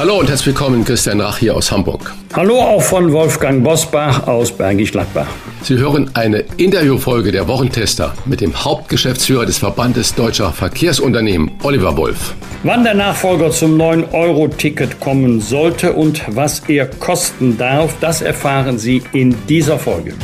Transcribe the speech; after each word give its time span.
Hallo 0.00 0.18
und 0.18 0.30
herzlich 0.30 0.46
willkommen, 0.46 0.82
Christian 0.82 1.20
Rach 1.20 1.36
hier 1.36 1.54
aus 1.54 1.70
Hamburg. 1.70 2.14
Hallo 2.32 2.58
auch 2.58 2.80
von 2.80 3.12
Wolfgang 3.12 3.62
Bosbach 3.62 4.26
aus 4.26 4.50
Bergisch 4.50 4.92
Gladbach. 4.92 5.26
Sie 5.60 5.76
hören 5.76 6.10
eine 6.14 6.38
Interviewfolge 6.56 7.30
der 7.32 7.46
Wochentester 7.46 8.14
mit 8.24 8.40
dem 8.40 8.64
Hauptgeschäftsführer 8.64 9.44
des 9.44 9.58
Verbandes 9.58 10.14
Deutscher 10.14 10.54
Verkehrsunternehmen, 10.54 11.50
Oliver 11.62 11.98
Wolf. 11.98 12.32
Wann 12.62 12.82
der 12.82 12.94
Nachfolger 12.94 13.50
zum 13.50 13.78
9-Euro-Ticket 13.78 15.00
kommen 15.00 15.42
sollte 15.42 15.92
und 15.92 16.22
was 16.28 16.60
er 16.66 16.86
kosten 16.86 17.58
darf, 17.58 17.94
das 18.00 18.22
erfahren 18.22 18.78
Sie 18.78 19.02
in 19.12 19.36
dieser 19.48 19.78
Folge. 19.78 20.14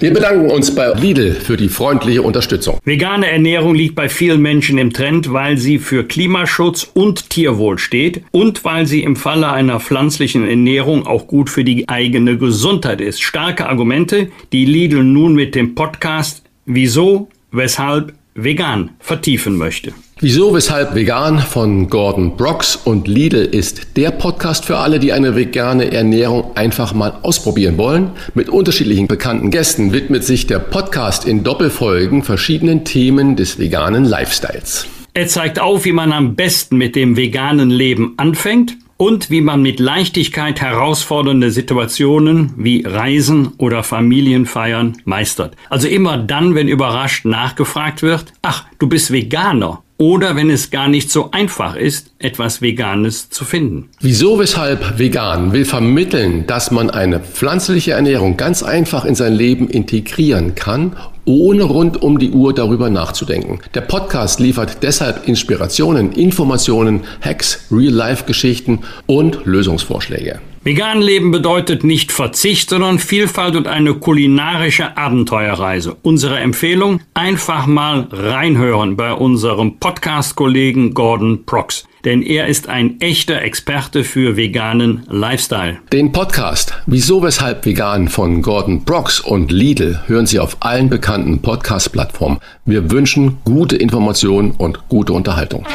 Wir 0.00 0.14
bedanken 0.14 0.50
uns 0.50 0.74
bei 0.74 0.94
Lidl 0.94 1.34
für 1.34 1.58
die 1.58 1.68
freundliche 1.68 2.22
Unterstützung. 2.22 2.78
Vegane 2.84 3.30
Ernährung 3.30 3.74
liegt 3.74 3.94
bei 3.94 4.08
vielen 4.08 4.40
Menschen 4.40 4.78
im 4.78 4.94
Trend, 4.94 5.30
weil 5.30 5.58
sie 5.58 5.78
für 5.78 6.04
Klimaschutz 6.04 6.90
und 6.94 7.28
Tierwohl 7.28 7.78
steht 7.78 8.22
und 8.30 8.64
weil 8.64 8.86
sie 8.86 9.02
im 9.02 9.14
Falle 9.14 9.52
einer 9.52 9.78
pflanzlichen 9.78 10.48
Ernährung 10.48 11.06
auch 11.06 11.26
gut 11.26 11.50
für 11.50 11.64
die 11.64 11.90
eigene 11.90 12.38
Gesundheit 12.38 13.02
ist. 13.02 13.20
Starke 13.20 13.68
Argumente, 13.68 14.30
die 14.52 14.64
Lidl 14.64 15.04
nun 15.04 15.34
mit 15.34 15.54
dem 15.54 15.74
Podcast 15.74 16.44
Wieso, 16.64 17.28
weshalb 17.52 18.14
vegan 18.34 18.92
vertiefen 19.00 19.58
möchte. 19.58 19.92
Wieso, 20.22 20.52
weshalb 20.52 20.94
vegan 20.94 21.38
von 21.38 21.88
Gordon 21.88 22.36
Brooks 22.36 22.76
und 22.76 23.08
Lidl 23.08 23.38
ist 23.38 23.96
der 23.96 24.10
Podcast 24.10 24.66
für 24.66 24.76
alle, 24.76 24.98
die 24.98 25.14
eine 25.14 25.34
vegane 25.34 25.92
Ernährung 25.92 26.54
einfach 26.56 26.92
mal 26.92 27.20
ausprobieren 27.22 27.78
wollen. 27.78 28.10
Mit 28.34 28.50
unterschiedlichen 28.50 29.06
bekannten 29.06 29.50
Gästen 29.50 29.94
widmet 29.94 30.22
sich 30.22 30.46
der 30.46 30.58
Podcast 30.58 31.26
in 31.26 31.42
Doppelfolgen 31.42 32.22
verschiedenen 32.22 32.84
Themen 32.84 33.34
des 33.34 33.58
veganen 33.58 34.04
Lifestyles. 34.04 34.86
Er 35.14 35.26
zeigt 35.26 35.58
auf, 35.58 35.86
wie 35.86 35.92
man 35.92 36.12
am 36.12 36.34
besten 36.34 36.76
mit 36.76 36.96
dem 36.96 37.16
veganen 37.16 37.70
Leben 37.70 38.12
anfängt 38.18 38.76
und 38.98 39.30
wie 39.30 39.40
man 39.40 39.62
mit 39.62 39.80
Leichtigkeit 39.80 40.60
herausfordernde 40.60 41.50
Situationen 41.50 42.52
wie 42.58 42.84
Reisen 42.86 43.52
oder 43.56 43.82
Familienfeiern 43.82 44.98
meistert. 45.06 45.56
Also 45.70 45.88
immer 45.88 46.18
dann, 46.18 46.54
wenn 46.54 46.68
überrascht 46.68 47.24
nachgefragt 47.24 48.02
wird, 48.02 48.34
ach, 48.42 48.66
du 48.78 48.86
bist 48.86 49.10
Veganer 49.10 49.82
oder 50.00 50.34
wenn 50.34 50.48
es 50.48 50.70
gar 50.70 50.88
nicht 50.88 51.10
so 51.10 51.30
einfach 51.30 51.76
ist, 51.76 52.12
etwas 52.18 52.62
Veganes 52.62 53.28
zu 53.28 53.44
finden. 53.44 53.90
Wieso, 54.00 54.38
weshalb 54.38 54.98
vegan 54.98 55.52
will 55.52 55.66
vermitteln, 55.66 56.46
dass 56.46 56.70
man 56.70 56.88
eine 56.88 57.20
pflanzliche 57.20 57.92
Ernährung 57.92 58.38
ganz 58.38 58.62
einfach 58.62 59.04
in 59.04 59.14
sein 59.14 59.34
Leben 59.34 59.68
integrieren 59.68 60.54
kann, 60.54 60.96
ohne 61.26 61.64
rund 61.64 62.00
um 62.00 62.18
die 62.18 62.30
Uhr 62.30 62.54
darüber 62.54 62.88
nachzudenken. 62.88 63.58
Der 63.74 63.82
Podcast 63.82 64.40
liefert 64.40 64.78
deshalb 64.82 65.28
Inspirationen, 65.28 66.12
Informationen, 66.12 67.02
Hacks, 67.20 67.66
Real-Life-Geschichten 67.70 68.78
und 69.04 69.44
Lösungsvorschläge. 69.44 70.40
Vegan 70.62 71.00
leben 71.00 71.30
bedeutet 71.30 71.84
nicht 71.84 72.12
Verzicht, 72.12 72.68
sondern 72.68 72.98
Vielfalt 72.98 73.56
und 73.56 73.66
eine 73.66 73.94
kulinarische 73.94 74.94
Abenteuerreise. 74.94 75.96
Unsere 76.02 76.38
Empfehlung, 76.38 77.00
einfach 77.14 77.66
mal 77.66 78.08
reinhören 78.12 78.94
bei 78.94 79.14
unserem 79.14 79.78
Podcast-Kollegen 79.78 80.92
Gordon 80.92 81.46
Prox. 81.46 81.86
Denn 82.04 82.22
er 82.22 82.46
ist 82.46 82.68
ein 82.68 83.00
echter 83.00 83.42
Experte 83.42 84.04
für 84.04 84.36
veganen 84.36 85.06
Lifestyle. 85.08 85.78
Den 85.92 86.12
Podcast 86.12 86.74
Wieso, 86.86 87.22
weshalb 87.22 87.64
vegan 87.66 88.08
von 88.08 88.42
Gordon 88.42 88.84
Brox 88.84 89.20
und 89.20 89.52
Lidl 89.52 90.00
hören 90.06 90.26
Sie 90.26 90.38
auf 90.38 90.56
allen 90.60 90.88
bekannten 90.88 91.40
Podcast-Plattformen. 91.40 92.38
Wir 92.64 92.90
wünschen 92.90 93.38
gute 93.44 93.76
Informationen 93.76 94.52
und 94.52 94.88
gute 94.88 95.12
Unterhaltung. 95.12 95.66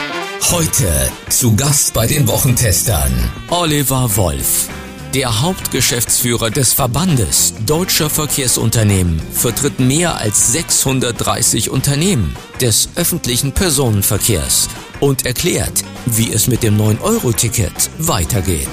Heute 0.52 1.10
zu 1.30 1.56
Gast 1.56 1.94
bei 1.94 2.06
den 2.08 2.28
Wochentestern 2.28 3.12
Oliver 3.50 4.16
Wolf. 4.16 4.70
Der 5.14 5.42
Hauptgeschäftsführer 5.42 6.50
des 6.50 6.74
Verbandes 6.74 7.54
Deutscher 7.66 8.10
Verkehrsunternehmen 8.10 9.22
vertritt 9.32 9.80
mehr 9.80 10.18
als 10.18 10.52
630 10.52 11.70
Unternehmen 11.70 12.36
des 12.60 12.90
öffentlichen 12.96 13.54
Personenverkehrs 13.54 14.68
und 15.06 15.24
erklärt, 15.24 15.84
wie 16.08 16.34
es 16.34 16.48
mit 16.48 16.64
dem 16.64 16.80
9-Euro-Ticket 16.80 17.92
weitergeht. 18.00 18.68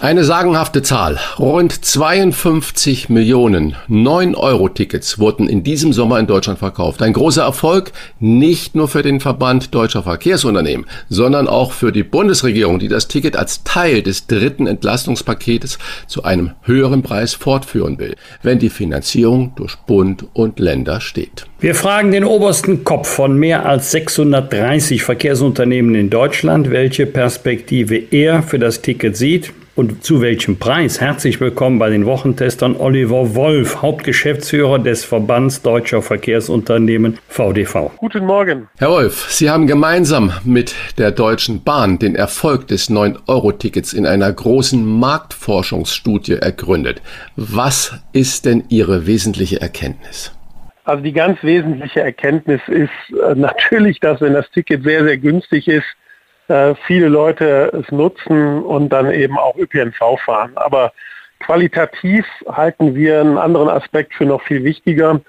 Eine 0.00 0.22
sagenhafte 0.22 0.82
Zahl. 0.82 1.18
Rund 1.40 1.84
52 1.84 3.08
Millionen 3.08 3.74
9-Euro-Tickets 3.90 5.18
wurden 5.18 5.48
in 5.48 5.64
diesem 5.64 5.92
Sommer 5.92 6.20
in 6.20 6.28
Deutschland 6.28 6.60
verkauft. 6.60 7.02
Ein 7.02 7.14
großer 7.14 7.42
Erfolg 7.42 7.90
nicht 8.20 8.76
nur 8.76 8.86
für 8.86 9.02
den 9.02 9.18
Verband 9.18 9.74
deutscher 9.74 10.04
Verkehrsunternehmen, 10.04 10.86
sondern 11.08 11.48
auch 11.48 11.72
für 11.72 11.90
die 11.90 12.04
Bundesregierung, 12.04 12.78
die 12.78 12.86
das 12.86 13.08
Ticket 13.08 13.36
als 13.36 13.64
Teil 13.64 14.02
des 14.02 14.28
dritten 14.28 14.68
Entlastungspaketes 14.68 15.80
zu 16.06 16.22
einem 16.22 16.52
höheren 16.62 17.02
Preis 17.02 17.34
fortführen 17.34 17.98
will, 17.98 18.14
wenn 18.44 18.60
die 18.60 18.70
Finanzierung 18.70 19.54
durch 19.56 19.74
Bund 19.78 20.26
und 20.32 20.60
Länder 20.60 21.00
steht. 21.00 21.46
Wir 21.58 21.74
fragen 21.74 22.12
den 22.12 22.22
obersten 22.22 22.84
Kopf 22.84 23.08
von 23.08 23.36
mehr 23.36 23.66
als 23.66 23.90
630 23.90 25.02
Verkehrsunternehmen 25.02 25.96
in 25.96 26.08
Deutschland, 26.08 26.70
welche 26.70 27.06
Perspektive 27.06 27.96
er 27.96 28.44
für 28.44 28.60
das 28.60 28.80
Ticket 28.80 29.16
sieht 29.16 29.52
und 29.78 30.02
zu 30.02 30.20
welchem 30.20 30.58
Preis. 30.58 31.00
Herzlich 31.00 31.40
willkommen 31.40 31.78
bei 31.78 31.88
den 31.88 32.04
Wochentestern 32.04 32.74
Oliver 32.74 33.36
Wolf, 33.36 33.80
Hauptgeschäftsführer 33.80 34.80
des 34.80 35.04
Verbands 35.04 35.62
Deutscher 35.62 36.02
Verkehrsunternehmen 36.02 37.20
VDV. 37.28 37.92
Guten 37.96 38.26
Morgen. 38.26 38.68
Herr 38.78 38.90
Wolf, 38.90 39.30
Sie 39.30 39.48
haben 39.48 39.68
gemeinsam 39.68 40.32
mit 40.42 40.74
der 40.98 41.12
Deutschen 41.12 41.62
Bahn 41.62 42.00
den 42.00 42.16
Erfolg 42.16 42.66
des 42.66 42.90
9-Euro-Tickets 42.90 43.92
in 43.92 44.04
einer 44.04 44.32
großen 44.32 44.84
Marktforschungsstudie 44.84 46.32
ergründet. 46.32 47.00
Was 47.36 48.02
ist 48.12 48.46
denn 48.46 48.64
Ihre 48.70 49.06
wesentliche 49.06 49.60
Erkenntnis? 49.60 50.32
Also 50.82 51.04
die 51.04 51.12
ganz 51.12 51.40
wesentliche 51.44 52.00
Erkenntnis 52.00 52.60
ist 52.66 52.90
äh, 53.12 53.34
natürlich, 53.36 54.00
dass 54.00 54.20
wenn 54.20 54.32
das 54.32 54.50
Ticket 54.50 54.82
sehr, 54.82 55.04
sehr 55.04 55.18
günstig 55.18 55.68
ist, 55.68 55.86
äh, 56.48 56.74
viele 56.86 57.08
Leute 57.08 57.70
es 57.72 57.90
nutzen 57.92 58.62
und 58.62 58.88
dann 58.90 59.10
eben 59.12 59.38
auch 59.38 59.56
ÖPNV 59.56 60.18
fahren. 60.24 60.52
Aber 60.56 60.92
qualitativ 61.40 62.26
halten 62.50 62.94
wir 62.94 63.20
einen 63.20 63.38
anderen 63.38 63.68
Aspekt 63.68 64.14
für 64.14 64.24
noch 64.24 64.42
viel 64.42 64.64
wichtiger, 64.64 65.20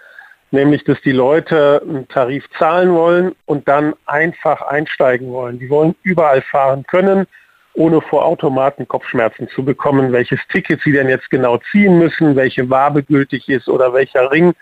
nämlich 0.52 0.84
dass 0.84 1.00
die 1.02 1.12
Leute 1.12 1.82
einen 1.88 2.08
Tarif 2.08 2.46
zahlen 2.58 2.94
wollen 2.94 3.36
und 3.46 3.68
dann 3.68 3.94
einfach 4.06 4.62
einsteigen 4.62 5.32
wollen. 5.32 5.60
Die 5.60 5.70
wollen 5.70 5.96
überall 6.04 6.42
fahren 6.42 6.84
können, 6.88 7.28
ohne 7.74 8.02
vor 8.02 8.26
Automaten 8.26 8.88
Kopfschmerzen 8.88 9.48
zu 9.50 9.64
bekommen, 9.64 10.12
welches 10.12 10.40
Ticket 10.52 10.82
sie 10.82 10.92
denn 10.92 11.10
jetzt 11.10 11.30
genau 11.30 11.60
ziehen 11.72 12.00
müssen, 12.00 12.36
welche 12.36 12.70
Wabe 12.70 13.04
gültig 13.04 13.48
ist 13.50 13.70
oder 13.70 13.94
welcher 13.94 14.32
Ring 14.32 14.54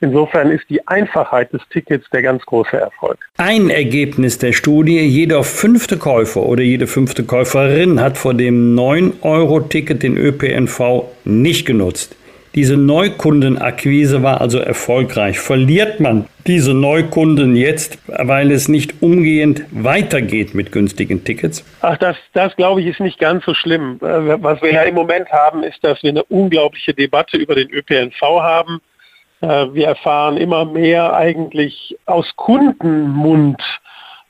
Insofern 0.00 0.50
ist 0.50 0.64
die 0.68 0.86
Einfachheit 0.86 1.52
des 1.52 1.62
Tickets 1.70 2.08
der 2.10 2.22
ganz 2.22 2.44
große 2.44 2.76
Erfolg. 2.76 3.18
Ein 3.38 3.70
Ergebnis 3.70 4.38
der 4.38 4.52
Studie, 4.52 5.00
jeder 5.00 5.44
fünfte 5.44 5.96
Käufer 5.96 6.42
oder 6.42 6.62
jede 6.62 6.86
fünfte 6.86 7.24
Käuferin 7.24 8.00
hat 8.00 8.18
vor 8.18 8.34
dem 8.34 8.76
9-Euro-Ticket 8.76 10.02
den 10.02 10.16
ÖPNV 10.16 11.04
nicht 11.24 11.64
genutzt. 11.64 12.16
Diese 12.54 12.76
Neukundenakquise 12.76 14.22
war 14.22 14.40
also 14.40 14.58
erfolgreich. 14.58 15.40
Verliert 15.40 15.98
man 15.98 16.26
diese 16.46 16.72
Neukunden 16.72 17.56
jetzt, 17.56 17.98
weil 18.06 18.52
es 18.52 18.68
nicht 18.68 19.02
umgehend 19.02 19.64
weitergeht 19.72 20.54
mit 20.54 20.70
günstigen 20.70 21.24
Tickets? 21.24 21.64
Ach, 21.80 21.96
das, 21.96 22.16
das 22.32 22.54
glaube 22.54 22.80
ich 22.80 22.86
ist 22.86 23.00
nicht 23.00 23.18
ganz 23.18 23.44
so 23.44 23.54
schlimm. 23.54 23.98
Äh, 24.02 24.40
was 24.40 24.62
wir 24.62 24.72
ja 24.72 24.82
im 24.82 24.94
Moment 24.94 25.30
haben, 25.32 25.64
ist, 25.64 25.82
dass 25.82 26.00
wir 26.04 26.10
eine 26.10 26.22
unglaubliche 26.24 26.94
Debatte 26.94 27.38
über 27.38 27.56
den 27.56 27.70
ÖPNV 27.70 28.20
haben 28.22 28.80
wir 29.74 29.86
erfahren 29.86 30.36
immer 30.36 30.64
mehr 30.64 31.14
eigentlich 31.14 31.96
aus 32.06 32.26
Kundenmund, 32.36 33.60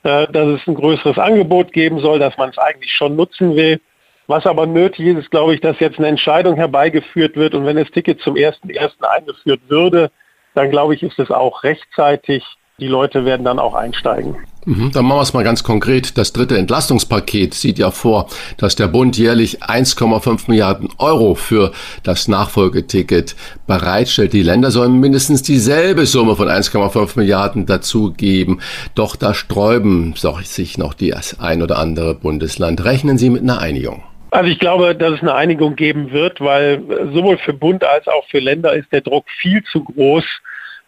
äh, 0.02 0.26
dass 0.28 0.60
es 0.60 0.66
ein 0.66 0.74
größeres 0.74 1.18
Angebot 1.18 1.72
geben 1.72 1.98
soll, 2.00 2.18
dass 2.18 2.36
man 2.36 2.50
es 2.50 2.58
eigentlich 2.58 2.92
schon 2.92 3.16
nutzen 3.16 3.56
will. 3.56 3.80
Was 4.26 4.46
aber 4.46 4.66
nötig 4.66 5.06
ist, 5.06 5.18
ist, 5.18 5.30
glaube 5.30 5.54
ich, 5.54 5.60
dass 5.60 5.80
jetzt 5.80 5.98
eine 5.98 6.08
Entscheidung 6.08 6.56
herbeigeführt 6.56 7.36
wird 7.36 7.54
und 7.54 7.66
wenn 7.66 7.76
das 7.76 7.90
Ticket 7.90 8.20
zum 8.20 8.34
1.1. 8.34 9.02
eingeführt 9.02 9.60
würde, 9.68 10.10
dann 10.54 10.70
glaube 10.70 10.94
ich, 10.94 11.02
ist 11.02 11.18
es 11.18 11.30
auch 11.30 11.62
rechtzeitig. 11.62 12.44
Die 12.78 12.88
Leute 12.88 13.24
werden 13.24 13.44
dann 13.44 13.58
auch 13.58 13.74
einsteigen. 13.74 14.36
Mhm, 14.66 14.92
dann 14.92 15.04
machen 15.04 15.18
wir 15.18 15.22
es 15.22 15.34
mal 15.34 15.44
ganz 15.44 15.62
konkret. 15.62 16.16
Das 16.16 16.32
dritte 16.32 16.56
Entlastungspaket 16.56 17.54
sieht 17.54 17.78
ja 17.78 17.90
vor, 17.90 18.28
dass 18.56 18.76
der 18.76 18.88
Bund 18.88 19.18
jährlich 19.18 19.62
1,5 19.62 20.48
Milliarden 20.48 20.88
Euro 20.98 21.34
für 21.34 21.72
das 22.02 22.28
Nachfolgeticket 22.28 23.36
bereitstellt. 23.66 24.32
Die 24.32 24.42
Länder 24.42 24.70
sollen 24.70 25.00
mindestens 25.00 25.42
dieselbe 25.42 26.06
Summe 26.06 26.36
von 26.36 26.48
1,5 26.48 27.18
Milliarden 27.18 27.66
dazugeben. 27.66 28.60
Doch 28.94 29.16
da 29.16 29.34
sträuben 29.34 30.14
sich 30.44 30.78
noch 30.78 30.94
die 30.94 31.14
ein 31.38 31.62
oder 31.62 31.78
andere 31.78 32.14
Bundesland. 32.14 32.84
Rechnen 32.84 33.18
Sie 33.18 33.30
mit 33.30 33.42
einer 33.42 33.60
Einigung? 33.60 34.02
Also 34.30 34.50
ich 34.50 34.58
glaube, 34.58 34.96
dass 34.96 35.12
es 35.12 35.20
eine 35.20 35.34
Einigung 35.34 35.76
geben 35.76 36.10
wird, 36.10 36.40
weil 36.40 36.82
sowohl 37.12 37.38
für 37.38 37.52
Bund 37.52 37.84
als 37.84 38.08
auch 38.08 38.26
für 38.28 38.40
Länder 38.40 38.74
ist 38.74 38.90
der 38.90 39.00
Druck 39.00 39.26
viel 39.40 39.62
zu 39.64 39.84
groß 39.84 40.24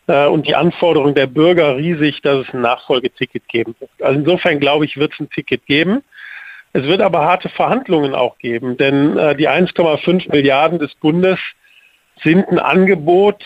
und 0.06 0.46
die 0.46 0.54
Anforderung 0.54 1.14
der 1.14 1.26
Bürger 1.26 1.76
riesig, 1.76 2.22
dass 2.22 2.46
es 2.46 2.54
ein 2.54 2.60
Nachfolgeticket 2.60 3.48
geben 3.48 3.74
wird. 3.80 3.90
Also 4.00 4.20
insofern 4.20 4.60
glaube 4.60 4.84
ich, 4.84 4.96
wird 4.96 5.12
es 5.12 5.20
ein 5.20 5.30
Ticket 5.30 5.66
geben. 5.66 6.02
Es 6.72 6.84
wird 6.84 7.00
aber 7.00 7.24
harte 7.24 7.48
Verhandlungen 7.48 8.14
auch 8.14 8.38
geben, 8.38 8.76
denn 8.76 9.16
äh, 9.16 9.34
die 9.34 9.48
1,5 9.48 10.30
Milliarden 10.30 10.78
des 10.78 10.94
Bundes 10.96 11.40
sind 12.22 12.48
ein 12.48 12.58
Angebot, 12.58 13.42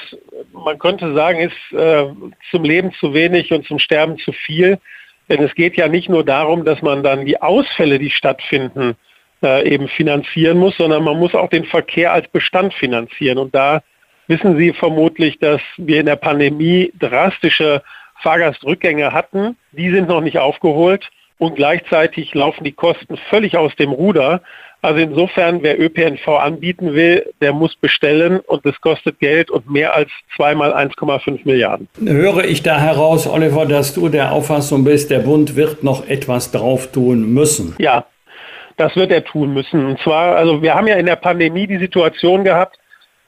man 0.52 0.78
könnte 0.78 1.14
sagen, 1.14 1.40
ist 1.40 1.78
äh, 1.78 2.06
zum 2.50 2.64
Leben 2.64 2.92
zu 2.92 3.14
wenig 3.14 3.52
und 3.52 3.66
zum 3.66 3.78
Sterben 3.78 4.18
zu 4.18 4.32
viel. 4.32 4.78
Denn 5.28 5.42
es 5.42 5.54
geht 5.54 5.76
ja 5.76 5.88
nicht 5.88 6.08
nur 6.08 6.24
darum, 6.24 6.64
dass 6.64 6.82
man 6.82 7.02
dann 7.02 7.24
die 7.24 7.40
Ausfälle, 7.40 7.98
die 7.98 8.10
stattfinden, 8.10 8.96
äh, 9.42 9.68
eben 9.68 9.88
finanzieren 9.88 10.58
muss, 10.58 10.76
sondern 10.76 11.04
man 11.04 11.18
muss 11.18 11.34
auch 11.34 11.48
den 11.48 11.64
Verkehr 11.64 12.12
als 12.12 12.28
Bestand 12.28 12.74
finanzieren. 12.74 13.38
Und 13.38 13.54
da 13.54 13.82
wissen 14.30 14.56
Sie 14.56 14.72
vermutlich, 14.72 15.38
dass 15.38 15.60
wir 15.76 16.00
in 16.00 16.06
der 16.06 16.16
Pandemie 16.16 16.92
drastische 16.98 17.82
Fahrgastrückgänge 18.22 19.12
hatten. 19.12 19.56
Die 19.72 19.90
sind 19.90 20.08
noch 20.08 20.20
nicht 20.20 20.38
aufgeholt 20.38 21.10
und 21.38 21.56
gleichzeitig 21.56 22.32
laufen 22.34 22.64
die 22.64 22.72
Kosten 22.72 23.18
völlig 23.28 23.56
aus 23.56 23.74
dem 23.76 23.90
Ruder. 23.90 24.40
Also 24.82 25.00
insofern, 25.00 25.62
wer 25.62 25.78
ÖPNV 25.78 26.26
anbieten 26.28 26.94
will, 26.94 27.30
der 27.42 27.52
muss 27.52 27.74
bestellen 27.76 28.40
und 28.40 28.64
das 28.64 28.80
kostet 28.80 29.18
Geld 29.18 29.50
und 29.50 29.68
mehr 29.68 29.94
als 29.94 30.10
zweimal 30.36 30.72
1,5 30.72 31.40
Milliarden. 31.44 31.88
Höre 32.02 32.44
ich 32.44 32.62
da 32.62 32.80
heraus, 32.80 33.26
Oliver, 33.26 33.66
dass 33.66 33.94
du 33.94 34.08
der 34.08 34.32
Auffassung 34.32 34.84
bist, 34.84 35.10
der 35.10 35.18
Bund 35.18 35.56
wird 35.56 35.82
noch 35.82 36.08
etwas 36.08 36.50
drauf 36.50 36.92
tun 36.92 37.34
müssen? 37.34 37.74
Ja, 37.78 38.06
das 38.78 38.96
wird 38.96 39.10
er 39.10 39.24
tun 39.24 39.52
müssen. 39.52 39.84
Und 39.84 40.00
zwar, 40.00 40.36
also 40.36 40.62
wir 40.62 40.74
haben 40.74 40.86
ja 40.86 40.94
in 40.94 41.06
der 41.06 41.16
Pandemie 41.16 41.66
die 41.66 41.78
Situation 41.78 42.44
gehabt, 42.44 42.78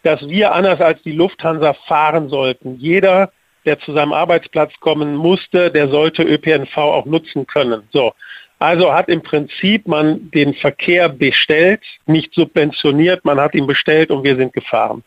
dass 0.03 0.27
wir 0.29 0.53
anders 0.53 0.81
als 0.81 1.03
die 1.03 1.13
Lufthansa 1.13 1.75
fahren 1.87 2.29
sollten. 2.29 2.77
Jeder, 2.79 3.33
der 3.65 3.79
zu 3.79 3.93
seinem 3.93 4.13
Arbeitsplatz 4.13 4.73
kommen 4.81 5.15
musste, 5.15 5.71
der 5.71 5.89
sollte 5.89 6.23
ÖPNV 6.23 6.77
auch 6.77 7.07
nutzen 7.07 7.47
können. 7.47 7.83
So. 7.93 8.13
Also 8.59 8.93
hat 8.93 9.09
im 9.09 9.23
Prinzip 9.23 9.89
man 9.89 10.31
den 10.31 10.55
Verkehr 10.55 11.09
bestellt, 11.09 11.81
nicht 12.07 12.33
subventioniert, 12.33 13.25
man 13.25 13.41
hat 13.41 13.55
ihn 13.55 13.67
bestellt 13.67 14.11
und 14.11 14.23
wir 14.23 14.37
sind 14.37 14.53
gefahren. 14.53 15.03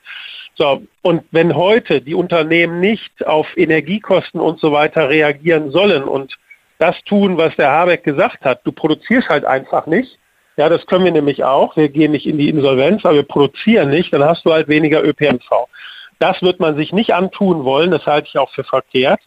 So, 0.56 0.83
und 1.01 1.24
wenn 1.31 1.56
heute 1.56 2.01
die 2.01 2.15
Unternehmen 2.15 2.80
nicht 2.80 3.25
auf 3.25 3.47
Energiekosten 3.57 4.39
und 4.39 4.59
so 4.59 4.71
weiter 4.71 5.09
reagieren 5.09 5.71
sollen 5.71 6.03
und 6.03 6.38
das 6.80 7.01
tun, 7.03 7.38
was 7.38 7.56
der 7.56 7.71
Habeck 7.71 8.03
gesagt 8.03 8.44
hat, 8.44 8.59
du 8.65 8.71
produzierst 8.71 9.30
halt 9.30 9.45
einfach 9.45 9.86
nicht, 9.86 10.18
ja, 10.57 10.69
das 10.69 10.86
können 10.86 11.06
wir 11.06 11.12
nämlich 11.12 11.44
auch. 11.44 11.75
Wir 11.75 11.90
gehen 11.90 12.12
nicht 12.12 12.25
in 12.25 12.38
die 12.38 12.50
Insolvenz, 12.50 13.04
aber 13.06 13.16
wir 13.16 13.24
produzieren 13.24 13.90
nicht, 13.90 14.13
dann 14.13 14.24
hast 14.24 14.46
du 14.46 14.54
halt 14.54 14.68
weniger 14.68 15.04
ÖPNV. 15.04 15.68
Das 16.19 16.42
wird 16.42 16.60
man 16.60 16.78
sich 16.78 16.94
nicht 16.94 17.13
antun 17.13 17.66
wollen, 17.66 17.92
das 17.92 18.06
halte 18.06 18.30
ich 18.30 18.38
auch 18.38 18.52
für 18.52 18.63
verkehrt. 18.63 19.19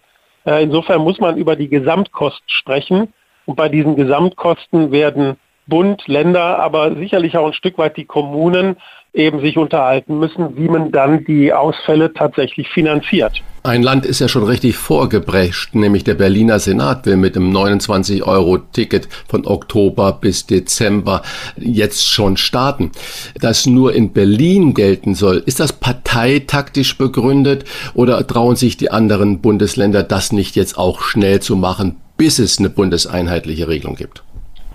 Äh, 0.46 0.62
insofern 0.62 1.02
muss 1.02 1.20
man 1.20 1.36
über 1.36 1.56
die 1.56 1.68
Gesamtkosten 1.68 2.48
sprechen. 2.48 3.12
Und 3.44 3.56
bei 3.56 3.68
diesen 3.68 3.96
Gesamtkosten 3.96 4.90
werden 4.92 5.38
Bund, 5.66 6.06
Länder, 6.08 6.58
aber 6.58 6.94
sicherlich 6.96 7.36
auch 7.36 7.46
ein 7.46 7.52
Stück 7.52 7.76
weit 7.76 7.96
die 7.98 8.06
Kommunen 8.06 8.76
eben 9.12 9.40
sich 9.40 9.56
unterhalten 9.56 10.18
müssen, 10.18 10.56
wie 10.56 10.68
man 10.68 10.92
dann 10.92 11.24
die 11.24 11.52
Ausfälle 11.52 12.12
tatsächlich 12.12 12.68
finanziert. 12.68 13.42
Ein 13.64 13.82
Land 13.82 14.06
ist 14.06 14.20
ja 14.20 14.28
schon 14.28 14.44
richtig 14.44 14.76
vorgebrecht, 14.76 15.74
nämlich 15.74 16.04
der 16.04 16.14
Berliner 16.14 16.58
Senat 16.58 17.04
will 17.06 17.16
mit 17.16 17.34
dem 17.34 17.52
29-Euro-Ticket 17.52 19.08
von 19.28 19.46
Oktober 19.46 20.12
bis 20.12 20.46
Dezember 20.46 21.22
jetzt 21.56 22.06
schon 22.06 22.36
starten. 22.36 22.92
Das 23.40 23.66
nur 23.66 23.94
in 23.94 24.12
Berlin 24.12 24.74
gelten 24.74 25.14
soll, 25.14 25.42
ist 25.44 25.60
das 25.60 25.72
parteitaktisch 25.72 26.96
begründet 26.96 27.64
oder 27.94 28.24
trauen 28.26 28.56
sich 28.56 28.76
die 28.76 28.90
anderen 28.90 29.40
Bundesländer 29.40 30.02
das 30.02 30.32
nicht 30.32 30.54
jetzt 30.54 30.78
auch 30.78 31.02
schnell 31.02 31.40
zu 31.40 31.56
machen, 31.56 31.96
bis 32.16 32.38
es 32.38 32.58
eine 32.58 32.70
bundeseinheitliche 32.70 33.68
Regelung 33.68 33.96
gibt? 33.96 34.22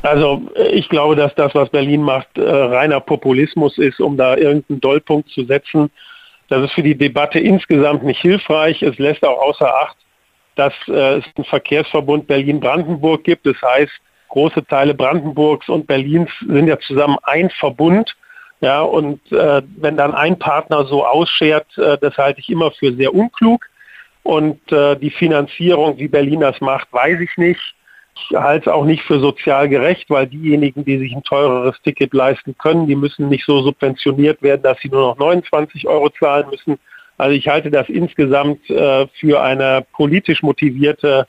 Also 0.03 0.41
ich 0.69 0.89
glaube, 0.89 1.15
dass 1.15 1.33
das, 1.35 1.55
was 1.55 1.69
Berlin 1.69 2.01
macht, 2.01 2.37
äh, 2.37 2.41
reiner 2.43 2.99
Populismus 2.99 3.77
ist, 3.77 4.01
um 4.01 4.17
da 4.17 4.35
irgendeinen 4.35 4.81
Dollpunkt 4.81 5.29
zu 5.29 5.45
setzen. 5.45 5.89
Das 6.49 6.61
ist 6.61 6.73
für 6.73 6.83
die 6.83 6.97
Debatte 6.97 7.39
insgesamt 7.39 8.03
nicht 8.03 8.19
hilfreich. 8.19 8.83
Es 8.83 8.97
lässt 8.97 9.25
auch 9.25 9.41
außer 9.41 9.73
Acht, 9.73 9.95
dass 10.55 10.73
äh, 10.87 11.19
es 11.19 11.25
einen 11.37 11.45
Verkehrsverbund 11.45 12.27
Berlin-Brandenburg 12.27 13.23
gibt. 13.23 13.45
Das 13.45 13.55
heißt, 13.61 13.93
große 14.27 14.65
Teile 14.67 14.93
Brandenburgs 14.93 15.69
und 15.69 15.87
Berlins 15.87 16.29
sind 16.45 16.67
ja 16.67 16.77
zusammen 16.79 17.17
ein 17.23 17.49
Verbund. 17.49 18.13
Ja, 18.59 18.81
und 18.81 19.19
äh, 19.31 19.61
wenn 19.77 19.95
dann 19.95 20.13
ein 20.13 20.37
Partner 20.37 20.83
so 20.83 21.05
ausschert, 21.05 21.77
äh, 21.77 21.97
das 21.97 22.17
halte 22.17 22.41
ich 22.41 22.49
immer 22.49 22.71
für 22.71 22.93
sehr 22.93 23.15
unklug. 23.15 23.65
Und 24.23 24.69
äh, 24.71 24.97
die 24.97 25.11
Finanzierung, 25.11 25.97
wie 25.97 26.09
Berlin 26.09 26.41
das 26.41 26.59
macht, 26.59 26.91
weiß 26.91 27.21
ich 27.21 27.37
nicht. 27.37 27.73
Ich 28.15 28.35
halte 28.35 28.69
es 28.69 28.73
auch 28.73 28.85
nicht 28.85 29.03
für 29.03 29.19
sozial 29.19 29.67
gerecht, 29.69 30.09
weil 30.09 30.27
diejenigen, 30.27 30.85
die 30.85 30.99
sich 30.99 31.15
ein 31.15 31.23
teureres 31.23 31.75
Ticket 31.83 32.13
leisten 32.13 32.55
können, 32.57 32.87
die 32.87 32.95
müssen 32.95 33.29
nicht 33.29 33.45
so 33.45 33.61
subventioniert 33.61 34.41
werden, 34.41 34.61
dass 34.61 34.79
sie 34.81 34.89
nur 34.89 35.01
noch 35.01 35.17
29 35.17 35.87
Euro 35.87 36.09
zahlen 36.09 36.47
müssen. 36.51 36.77
Also 37.17 37.35
ich 37.35 37.47
halte 37.47 37.71
das 37.71 37.89
insgesamt 37.89 38.69
äh, 38.69 39.07
für 39.19 39.41
eine 39.41 39.85
politisch 39.93 40.43
motivierte 40.43 41.27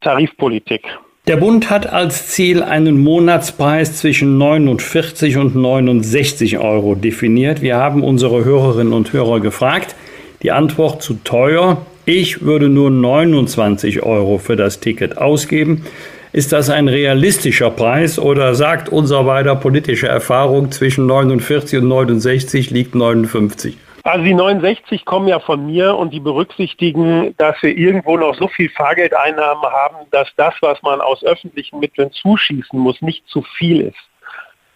Tarifpolitik. 0.00 0.82
Der 1.26 1.36
Bund 1.36 1.70
hat 1.70 1.86
als 1.86 2.28
Ziel 2.28 2.62
einen 2.62 3.02
Monatspreis 3.02 3.98
zwischen 3.98 4.38
49 4.38 5.36
und 5.36 5.54
69 5.54 6.58
Euro 6.58 6.94
definiert. 6.94 7.60
Wir 7.60 7.76
haben 7.76 8.02
unsere 8.02 8.44
Hörerinnen 8.44 8.92
und 8.92 9.12
Hörer 9.12 9.40
gefragt. 9.40 9.94
Die 10.42 10.50
Antwort 10.50 11.02
zu 11.02 11.14
teuer. 11.22 11.84
Ich 12.06 12.42
würde 12.42 12.68
nur 12.68 12.90
29 12.90 14.02
Euro 14.02 14.38
für 14.38 14.56
das 14.56 14.80
Ticket 14.80 15.18
ausgeben. 15.18 15.84
Ist 16.32 16.52
das 16.52 16.70
ein 16.70 16.86
realistischer 16.86 17.72
Preis 17.72 18.16
oder 18.16 18.54
sagt 18.54 18.88
unser 18.88 19.24
beider 19.24 19.56
politische 19.56 20.06
Erfahrung 20.06 20.70
zwischen 20.70 21.06
49 21.06 21.80
und 21.80 21.88
69 21.88 22.70
liegt 22.70 22.94
59? 22.94 23.76
Also 24.04 24.24
die 24.24 24.34
69 24.34 25.04
kommen 25.04 25.26
ja 25.26 25.40
von 25.40 25.66
mir 25.66 25.96
und 25.96 26.14
die 26.14 26.20
berücksichtigen, 26.20 27.34
dass 27.36 27.56
wir 27.62 27.76
irgendwo 27.76 28.16
noch 28.16 28.36
so 28.36 28.46
viel 28.46 28.70
Fahrgeldeinnahmen 28.70 29.64
haben, 29.64 29.96
dass 30.12 30.28
das, 30.36 30.54
was 30.60 30.80
man 30.82 31.00
aus 31.00 31.24
öffentlichen 31.24 31.80
Mitteln 31.80 32.12
zuschießen 32.12 32.78
muss, 32.78 33.02
nicht 33.02 33.26
zu 33.26 33.42
viel 33.58 33.80
ist. 33.80 33.98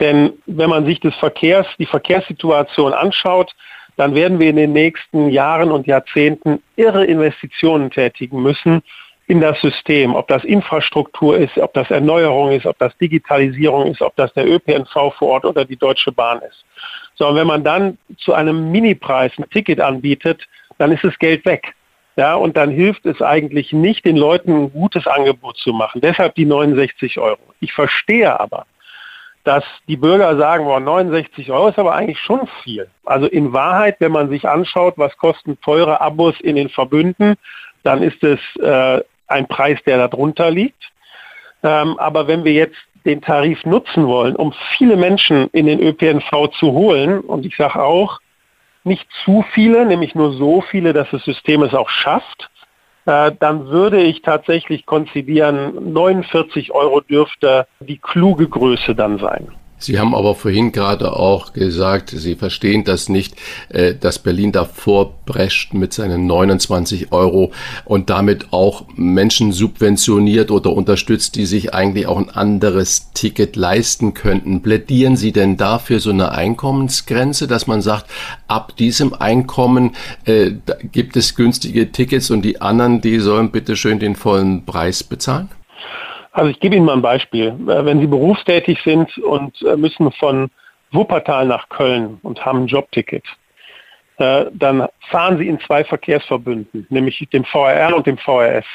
Denn 0.01 0.33
wenn 0.47 0.71
man 0.71 0.85
sich 0.85 0.99
des 0.99 1.15
Verkehrs, 1.15 1.69
die 1.79 1.87
Verkehrssituation 1.87 2.93
anschaut, 2.93 3.55
dann 3.97 4.17
werden 4.17 4.41
wir 4.41 4.51
in 4.51 4.57
den 4.57 4.73
nächsten 4.73 5.29
Jahren 5.29 5.71
und 5.71 5.87
Jahrzehnten 5.87 6.61
irre 6.75 7.05
Investitionen 7.05 7.93
tätigen 7.93 8.43
müssen, 8.43 8.83
in 9.27 9.41
das 9.41 9.59
System, 9.61 10.15
ob 10.15 10.29
das 10.29 10.45
Infrastruktur 10.45 11.39
ist, 11.39 11.57
ob 11.57 11.73
das 11.73 11.91
Erneuerung 11.91 12.53
ist, 12.53 12.67
ob 12.67 12.79
das 12.79 12.97
Digitalisierung 12.99 13.87
ist, 13.87 14.03
ob 14.03 14.15
das 14.17 14.33
der 14.35 14.47
ÖPNV 14.47 14.93
vor 14.93 15.29
Ort 15.29 15.45
oder 15.47 15.65
die 15.65 15.77
Deutsche 15.77 16.13
Bahn 16.13 16.41
ist. 16.41 16.65
So, 17.15 17.29
und 17.29 17.37
wenn 17.37 17.47
man 17.47 17.65
dann 17.65 17.97
zu 18.19 18.35
einem 18.35 18.71
Minipreis 18.71 19.33
ein 19.39 19.49
Ticket 19.49 19.81
anbietet, 19.81 20.47
dann 20.79 20.93
ist 20.93 21.05
das 21.05 21.19
Geld 21.19 21.45
weg. 21.47 21.75
Ja, 22.17 22.35
und 22.35 22.57
dann 22.57 22.71
hilft 22.71 23.07
es 23.07 23.21
eigentlich 23.23 23.73
nicht, 23.73 24.05
den 24.05 24.17
Leuten 24.17 24.53
ein 24.53 24.73
gutes 24.73 25.07
Angebot 25.07 25.57
zu 25.57 25.73
machen. 25.73 26.01
Deshalb 26.01 26.35
die 26.37 26.45
69 26.45 27.19
Euro. 27.19 27.41
Ich 27.61 27.73
verstehe 27.73 28.39
aber, 28.39 28.67
dass 29.43 29.65
die 29.89 29.97
Bürger 29.97 30.37
sagen, 30.37 30.65
boah, 30.65 30.79
69 30.79 31.51
Euro 31.51 31.69
ist 31.69 31.79
aber 31.79 31.95
eigentlich 31.95 32.21
schon 32.21 32.47
viel. 32.63 32.89
Also 33.05 33.27
in 33.27 33.53
Wahrheit, 33.53 33.97
wenn 33.99 34.13
man 34.13 34.29
sich 34.29 34.49
anschaut, 34.49 34.95
was 34.97 35.17
kosten 35.17 35.59
teure 35.61 36.01
Abos 36.01 36.41
in 36.41 36.55
den 36.55 36.69
Verbünden, 36.69 37.35
dann 37.83 38.03
ist 38.03 38.23
es 38.23 38.39
äh, 38.57 39.03
ein 39.27 39.47
Preis, 39.47 39.79
der 39.87 40.09
darunter 40.09 40.51
liegt. 40.51 40.91
Ähm, 41.63 41.99
aber 41.99 42.27
wenn 42.29 42.45
wir 42.45 42.53
jetzt 42.53 42.77
den 43.05 43.21
Tarif 43.21 43.65
nutzen 43.65 44.07
wollen, 44.07 44.37
um 44.37 44.55
viele 44.77 44.97
Menschen 44.97 45.49
in 45.53 45.67
den 45.67 45.81
ÖPNV 45.81 46.51
zu 46.59 46.73
holen, 46.73 47.21
und 47.21 47.45
ich 47.45 47.57
sage 47.57 47.83
auch, 47.83 48.21
nicht 48.85 49.07
zu 49.25 49.45
viele, 49.53 49.87
nämlich 49.87 50.15
nur 50.15 50.33
so 50.33 50.61
viele, 50.61 50.93
dass 50.93 51.09
das 51.11 51.25
System 51.25 51.63
es 51.63 51.75
auch 51.75 51.89
schafft, 51.89 52.51
äh, 53.07 53.33
dann 53.39 53.67
würde 53.67 54.01
ich 54.01 54.23
tatsächlich 54.23 54.87
konzidieren, 54.87 55.93
49 55.93 56.73
Euro 56.73 57.01
dürfte 57.01 57.67
die 57.81 57.99
kluge 57.99 58.49
Größe 58.49 58.95
dann 58.95 59.19
sein. 59.19 59.49
Sie 59.85 59.99
haben 59.99 60.15
aber 60.15 60.35
vorhin 60.35 60.73
gerade 60.73 61.13
auch 61.15 61.53
gesagt, 61.53 62.11
Sie 62.11 62.37
verstehen 62.37 62.85
das 62.85 63.11
nicht, 63.11 63.37
äh, 63.69 63.95
dass 63.95 64.19
Berlin 64.19 64.51
davor 64.51 65.13
prescht 65.27 65.75
mit 65.75 65.93
seinen 65.93 66.27
29 66.27 67.13
Euro 67.13 67.53
und 67.85 68.09
damit 68.09 68.53
auch 68.53 68.85
Menschen 68.97 69.53
subventioniert 69.53 70.51
oder 70.51 70.73
unterstützt, 70.73 71.37
die 71.37 71.45
sich 71.45 71.75
eigentlich 71.75 72.07
auch 72.07 72.17
ein 72.17 72.31
anderes 72.31 73.13
Ticket 73.13 73.57
leisten 73.57 74.15
könnten. 74.15 74.63
Plädieren 74.63 75.17
Sie 75.17 75.33
denn 75.33 75.59
dafür 75.59 76.01
so 76.01 76.11
eine 76.11 76.33
Einkommensgrenze, 76.33 77.47
dass 77.47 77.67
man 77.67 77.83
sagt, 77.83 78.11
ab 78.49 78.77
diesem 78.77 79.13
Einkommen 79.13 79.97
äh, 80.25 80.53
gibt 80.93 81.17
es 81.17 81.35
günstige 81.35 81.93
Tickets 81.93 82.31
und 82.31 82.43
die 82.43 82.63
anderen, 82.63 83.03
die 83.03 83.19
sollen 83.19 83.51
bitte 83.51 83.77
schön 83.77 83.99
den 83.99 84.17
vollen 84.17 84.65
Preis 84.65 85.05
bezahlen? 85.05 85.51
Also 86.35 86.51
ich 86.51 86.59
gebe 86.59 86.75
Ihnen 86.75 86.85
mal 86.85 86.95
ein 86.95 87.03
Beispiel. 87.03 87.47
Äh, 87.47 87.85
wenn 87.85 88.01
Sie 88.01 88.09
berufstätig 88.09 88.81
sind 88.85 89.17
und 89.19 89.63
äh, 89.63 89.77
müssen 89.77 90.11
von 90.13 90.51
Wuppertal 90.91 91.47
nach 91.47 91.69
Köln 91.69 92.19
und 92.23 92.45
haben 92.45 92.65
ein 92.65 92.67
Jobticket, 92.67 93.25
äh, 94.19 94.47
dann 94.53 94.89
fahren 95.11 95.39
Sie 95.39 95.47
in 95.47 95.61
zwei 95.61 95.85
Verkehrsverbünden, 95.85 96.87
nämlich 96.91 97.25
dem 97.33 97.45
VRR 97.45 97.95
und 97.97 98.07
dem 98.07 98.19
VRS. 98.19 98.67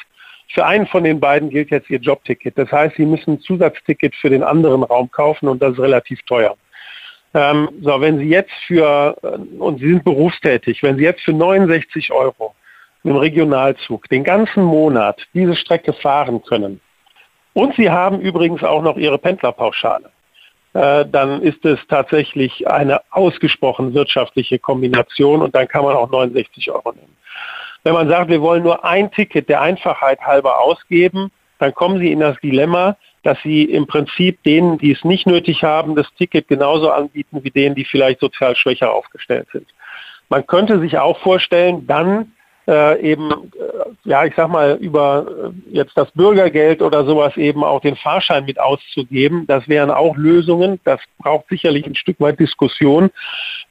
Für 0.53 0.65
einen 0.65 0.87
von 0.87 1.03
den 1.03 1.19
beiden 1.19 1.49
gilt 1.49 1.69
jetzt 1.69 1.89
Ihr 1.89 1.99
Jobticket. 1.99 2.57
Das 2.57 2.71
heißt, 2.71 2.95
Sie 2.95 3.05
müssen 3.05 3.33
ein 3.33 3.41
Zusatzticket 3.41 4.15
für 4.15 4.29
den 4.29 4.41
anderen 4.41 4.83
Raum 4.83 5.11
kaufen 5.11 5.49
und 5.49 5.61
das 5.61 5.73
ist 5.73 5.79
relativ 5.79 6.21
teuer. 6.23 6.55
Ähm, 7.33 7.69
so, 7.81 7.99
wenn 7.99 8.19
Sie 8.19 8.29
jetzt 8.29 8.53
für, 8.67 9.15
und 9.59 9.79
Sie 9.79 9.89
sind 9.89 10.05
berufstätig, 10.05 10.81
wenn 10.81 10.95
Sie 10.95 11.03
jetzt 11.03 11.21
für 11.21 11.33
69 11.33 12.11
Euro 12.11 12.55
im 13.03 13.17
Regionalzug 13.17 14.07
den 14.07 14.23
ganzen 14.23 14.63
Monat 14.63 15.21
diese 15.33 15.55
Strecke 15.55 15.91
fahren 15.93 16.41
können, 16.41 16.79
und 17.59 17.75
Sie 17.75 17.89
haben 17.89 18.21
übrigens 18.21 18.63
auch 18.63 18.81
noch 18.81 18.95
Ihre 18.95 19.17
Pendlerpauschale. 19.17 20.09
Äh, 20.73 21.05
dann 21.11 21.41
ist 21.41 21.65
es 21.65 21.77
tatsächlich 21.89 22.65
eine 22.69 23.01
ausgesprochen 23.11 23.93
wirtschaftliche 23.93 24.59
Kombination 24.59 25.41
und 25.41 25.53
dann 25.53 25.67
kann 25.67 25.83
man 25.83 25.95
auch 25.95 26.09
69 26.09 26.71
Euro 26.71 26.93
nehmen. 26.93 27.17
Wenn 27.83 27.93
man 27.93 28.07
sagt, 28.07 28.29
wir 28.29 28.41
wollen 28.41 28.63
nur 28.63 28.85
ein 28.85 29.11
Ticket 29.11 29.49
der 29.49 29.61
Einfachheit 29.61 30.21
halber 30.21 30.61
ausgeben, 30.61 31.31
dann 31.57 31.73
kommen 31.73 31.99
Sie 31.99 32.13
in 32.13 32.21
das 32.21 32.39
Dilemma, 32.39 32.95
dass 33.23 33.37
Sie 33.43 33.63
im 33.63 33.87
Prinzip 33.87 34.41
denen, 34.43 34.77
die 34.77 34.93
es 34.93 35.03
nicht 35.03 35.27
nötig 35.27 35.63
haben, 35.63 35.95
das 35.95 36.07
Ticket 36.17 36.47
genauso 36.47 36.89
anbieten 36.91 37.43
wie 37.43 37.51
denen, 37.51 37.75
die 37.75 37.83
vielleicht 37.83 38.21
sozial 38.21 38.55
schwächer 38.55 38.93
aufgestellt 38.93 39.49
sind. 39.51 39.67
Man 40.29 40.47
könnte 40.47 40.79
sich 40.79 40.97
auch 40.97 41.19
vorstellen, 41.19 41.85
dann 41.87 42.31
äh, 42.69 43.01
eben, 43.01 43.31
äh, 43.31 43.78
ja, 44.09 44.25
ich 44.25 44.33
sag 44.35 44.49
mal, 44.49 44.75
über 44.81 45.27
äh, 45.27 45.77
jetzt 45.77 45.95
das 45.95 46.09
Bürgergeld 46.13 46.81
oder 46.81 47.05
sowas 47.05 47.37
eben 47.37 47.63
auch 47.63 47.79
den 47.79 47.95
Fahrschein 47.95 48.43
mit 48.43 48.59
auszugeben. 48.59 49.45
Das 49.45 49.69
wären 49.69 49.91
auch 49.91 50.17
Lösungen. 50.17 50.79
Das 50.83 50.99
braucht 51.19 51.47
sicherlich 51.47 51.85
ein 51.85 51.93
Stück 51.93 52.19
weit 52.19 52.39
Diskussion. 52.39 53.11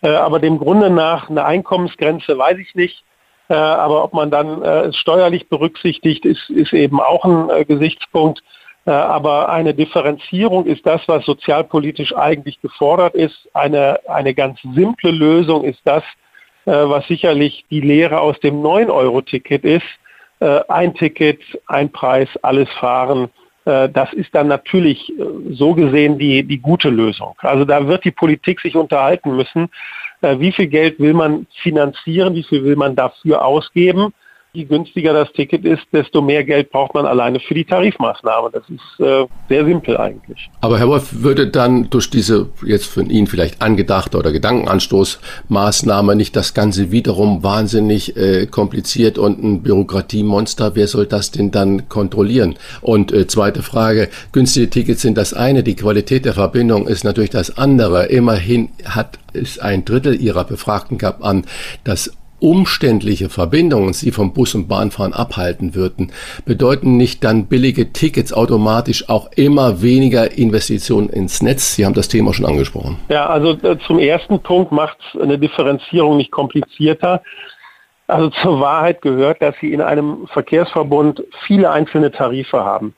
Äh, 0.00 0.10
aber 0.10 0.38
dem 0.38 0.58
Grunde 0.58 0.90
nach 0.90 1.28
eine 1.28 1.44
Einkommensgrenze 1.44 2.38
weiß 2.38 2.56
ich 2.58 2.76
nicht. 2.76 3.02
Äh, 3.48 3.54
aber 3.54 4.04
ob 4.04 4.12
man 4.14 4.30
dann 4.30 4.62
äh, 4.62 4.92
steuerlich 4.92 5.48
berücksichtigt, 5.48 6.24
ist, 6.24 6.48
ist 6.50 6.72
eben 6.72 7.00
auch 7.00 7.24
ein 7.24 7.66
Gesichtspunkt. 7.66 8.40
Aber 8.84 9.50
eine 9.50 9.74
Differenzierung 9.74 10.64
ist 10.64 10.86
das, 10.86 11.02
was 11.08 11.22
sozialpolitisch 11.26 12.16
eigentlich 12.16 12.58
gefordert 12.62 13.14
ist. 13.14 13.36
Eine, 13.52 14.00
eine 14.08 14.32
ganz 14.32 14.60
simple 14.62 15.10
Lösung 15.10 15.64
ist 15.64 15.80
das, 15.84 16.02
was 16.64 17.06
sicherlich 17.06 17.66
die 17.70 17.82
Lehre 17.82 18.20
aus 18.20 18.40
dem 18.40 18.62
9-Euro-Ticket 18.62 19.64
ist. 19.64 19.84
Äh, 20.40 20.60
ein 20.68 20.94
Ticket, 20.94 21.40
ein 21.66 21.90
Preis, 21.90 22.28
alles 22.42 22.68
fahren. 22.78 23.28
Äh, 23.64 23.88
das 23.88 24.12
ist 24.12 24.34
dann 24.34 24.48
natürlich 24.48 25.12
so 25.50 25.74
gesehen 25.74 26.18
die, 26.18 26.44
die 26.44 26.58
gute 26.58 26.90
Lösung. 26.90 27.34
Also 27.38 27.64
da 27.64 27.86
wird 27.86 28.04
die 28.04 28.12
Politik 28.12 28.60
sich 28.60 28.76
unterhalten 28.76 29.36
müssen. 29.36 29.68
Wie 30.20 30.50
viel 30.50 30.66
Geld 30.66 30.98
will 30.98 31.14
man 31.14 31.46
finanzieren? 31.62 32.34
Wie 32.34 32.42
viel 32.42 32.64
will 32.64 32.74
man 32.74 32.96
dafür 32.96 33.44
ausgeben? 33.44 34.12
Je 34.58 34.64
günstiger 34.64 35.12
das 35.12 35.32
Ticket 35.32 35.64
ist, 35.64 35.84
desto 35.92 36.20
mehr 36.20 36.42
Geld 36.42 36.70
braucht 36.70 36.92
man 36.94 37.06
alleine 37.06 37.38
für 37.38 37.54
die 37.54 37.64
Tarifmaßnahme. 37.64 38.50
Das 38.52 38.64
ist 38.68 39.06
äh, 39.06 39.24
sehr 39.48 39.64
simpel 39.64 39.96
eigentlich. 39.96 40.50
Aber 40.60 40.78
Herr 40.78 40.88
Wolf, 40.88 41.22
würde 41.22 41.46
dann 41.46 41.88
durch 41.90 42.10
diese 42.10 42.48
jetzt 42.64 42.86
von 42.86 43.08
Ihnen 43.08 43.28
vielleicht 43.28 43.62
angedachte 43.62 44.18
oder 44.18 44.32
Gedankenanstoßmaßnahme 44.32 46.16
nicht 46.16 46.34
das 46.34 46.54
Ganze 46.54 46.90
wiederum 46.90 47.44
wahnsinnig 47.44 48.16
äh, 48.16 48.46
kompliziert 48.46 49.16
und 49.16 49.42
ein 49.42 49.62
Bürokratiemonster? 49.62 50.74
Wer 50.74 50.88
soll 50.88 51.06
das 51.06 51.30
denn 51.30 51.52
dann 51.52 51.88
kontrollieren? 51.88 52.56
Und 52.80 53.12
äh, 53.12 53.28
zweite 53.28 53.62
Frage, 53.62 54.08
günstige 54.32 54.68
Tickets 54.68 55.02
sind 55.02 55.16
das 55.16 55.34
eine, 55.34 55.62
die 55.62 55.76
Qualität 55.76 56.24
der 56.24 56.34
Verbindung 56.34 56.88
ist 56.88 57.04
natürlich 57.04 57.30
das 57.30 57.56
andere. 57.56 58.06
Immerhin 58.06 58.70
hat 58.84 59.20
es 59.32 59.60
ein 59.60 59.84
Drittel 59.84 60.20
Ihrer 60.20 60.42
Befragten 60.42 60.98
gab 60.98 61.24
an, 61.24 61.44
dass 61.84 62.10
umständliche 62.40 63.28
Verbindungen 63.28 63.92
sie 63.92 64.10
vom 64.10 64.32
Bus- 64.32 64.54
und 64.54 64.68
Bahnfahren 64.68 65.12
abhalten 65.12 65.74
würden, 65.74 66.12
bedeuten 66.44 66.96
nicht 66.96 67.24
dann 67.24 67.46
billige 67.46 67.92
Tickets 67.92 68.32
automatisch 68.32 69.08
auch 69.08 69.30
immer 69.36 69.82
weniger 69.82 70.32
Investitionen 70.36 71.08
ins 71.08 71.42
Netz? 71.42 71.74
Sie 71.74 71.84
haben 71.84 71.94
das 71.94 72.08
Thema 72.08 72.32
schon 72.32 72.46
angesprochen. 72.46 72.98
Ja, 73.08 73.26
also 73.26 73.52
äh, 73.62 73.78
zum 73.86 73.98
ersten 73.98 74.40
Punkt 74.40 74.72
macht 74.72 74.98
eine 75.20 75.38
Differenzierung 75.38 76.16
nicht 76.16 76.30
komplizierter. 76.30 77.22
Also 78.06 78.30
zur 78.30 78.60
Wahrheit 78.60 79.02
gehört, 79.02 79.42
dass 79.42 79.54
Sie 79.60 79.72
in 79.72 79.82
einem 79.82 80.26
Verkehrsverbund 80.28 81.22
viele 81.46 81.70
einzelne 81.70 82.10
Tarife 82.10 82.64
haben. 82.64 82.94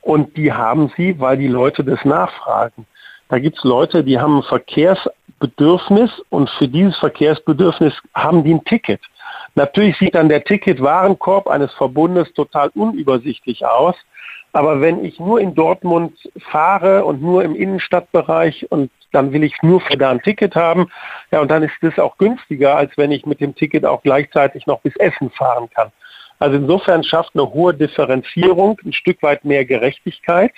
Und 0.00 0.36
die 0.38 0.52
haben 0.52 0.90
Sie, 0.96 1.20
weil 1.20 1.36
die 1.36 1.48
Leute 1.48 1.84
das 1.84 2.02
nachfragen. 2.04 2.86
Da 3.28 3.38
gibt 3.38 3.58
es 3.58 3.64
Leute, 3.64 4.04
die 4.04 4.18
haben 4.18 4.38
ein 4.38 4.42
Verkehrsbedürfnis 4.42 6.10
und 6.30 6.48
für 6.50 6.68
dieses 6.68 6.96
Verkehrsbedürfnis 6.96 7.94
haben 8.14 8.42
die 8.42 8.54
ein 8.54 8.64
Ticket. 8.64 9.00
Natürlich 9.54 9.98
sieht 9.98 10.14
dann 10.14 10.28
der 10.28 10.44
Ticketwarenkorb 10.44 11.46
eines 11.46 11.72
Verbundes 11.74 12.32
total 12.32 12.70
unübersichtlich 12.74 13.66
aus. 13.66 13.96
Aber 14.52 14.80
wenn 14.80 15.04
ich 15.04 15.20
nur 15.20 15.40
in 15.40 15.54
Dortmund 15.54 16.14
fahre 16.50 17.04
und 17.04 17.20
nur 17.20 17.44
im 17.44 17.54
Innenstadtbereich 17.54 18.70
und 18.70 18.90
dann 19.12 19.32
will 19.32 19.44
ich 19.44 19.54
nur 19.62 19.80
für 19.82 19.96
da 19.96 20.10
ein 20.10 20.22
Ticket 20.22 20.54
haben, 20.54 20.88
ja, 21.30 21.40
und 21.40 21.50
dann 21.50 21.62
ist 21.62 21.74
das 21.82 21.98
auch 21.98 22.16
günstiger, 22.16 22.76
als 22.76 22.96
wenn 22.96 23.12
ich 23.12 23.26
mit 23.26 23.40
dem 23.40 23.54
Ticket 23.54 23.84
auch 23.84 24.02
gleichzeitig 24.02 24.66
noch 24.66 24.80
bis 24.80 24.96
Essen 24.96 25.30
fahren 25.30 25.68
kann. 25.74 25.92
Also 26.38 26.56
insofern 26.56 27.04
schafft 27.04 27.32
eine 27.34 27.52
hohe 27.52 27.74
Differenzierung 27.74 28.78
ein 28.84 28.92
Stück 28.92 29.22
weit 29.22 29.44
mehr 29.44 29.64
Gerechtigkeit 29.64 30.52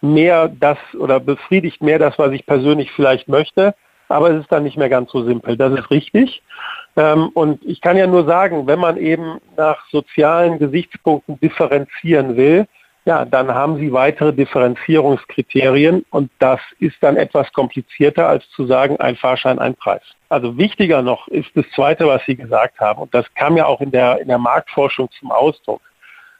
mehr 0.00 0.48
das 0.48 0.78
oder 0.98 1.20
befriedigt 1.20 1.82
mehr 1.82 1.98
das, 1.98 2.18
was 2.18 2.32
ich 2.32 2.46
persönlich 2.46 2.90
vielleicht 2.92 3.28
möchte. 3.28 3.74
Aber 4.08 4.30
es 4.30 4.40
ist 4.40 4.50
dann 4.50 4.64
nicht 4.64 4.76
mehr 4.76 4.88
ganz 4.88 5.12
so 5.12 5.24
simpel. 5.24 5.56
Das 5.56 5.72
ist 5.72 5.90
richtig. 5.90 6.42
Ähm, 6.96 7.28
und 7.34 7.64
ich 7.64 7.80
kann 7.80 7.96
ja 7.96 8.06
nur 8.06 8.24
sagen, 8.24 8.66
wenn 8.66 8.80
man 8.80 8.96
eben 8.96 9.38
nach 9.56 9.86
sozialen 9.90 10.58
Gesichtspunkten 10.58 11.38
differenzieren 11.38 12.36
will, 12.36 12.66
ja, 13.06 13.24
dann 13.24 13.54
haben 13.54 13.76
Sie 13.78 13.92
weitere 13.92 14.32
Differenzierungskriterien 14.32 16.04
und 16.10 16.30
das 16.38 16.60
ist 16.80 16.96
dann 17.00 17.16
etwas 17.16 17.50
komplizierter 17.52 18.28
als 18.28 18.48
zu 18.50 18.66
sagen, 18.66 18.98
ein 19.00 19.16
Fahrschein, 19.16 19.58
ein 19.58 19.74
Preis. 19.74 20.02
Also 20.28 20.58
wichtiger 20.58 21.00
noch 21.00 21.26
ist 21.28 21.48
das 21.54 21.64
Zweite, 21.74 22.06
was 22.06 22.22
Sie 22.26 22.36
gesagt 22.36 22.78
haben 22.78 23.00
und 23.00 23.14
das 23.14 23.24
kam 23.34 23.56
ja 23.56 23.66
auch 23.66 23.80
in 23.80 23.90
der, 23.90 24.20
in 24.20 24.28
der 24.28 24.38
Marktforschung 24.38 25.08
zum 25.18 25.30
Ausdruck. 25.32 25.80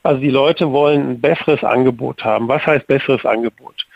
Also 0.03 0.21
die 0.21 0.31
Leute 0.31 0.73
wollen 0.73 1.11
ein 1.11 1.21
besseres 1.21 1.63
Angebot 1.63 2.25
haben. 2.25 2.49
Was 2.49 2.65
heißt 2.67 2.87
besseres 2.87 3.25
Angebot? 3.25 3.87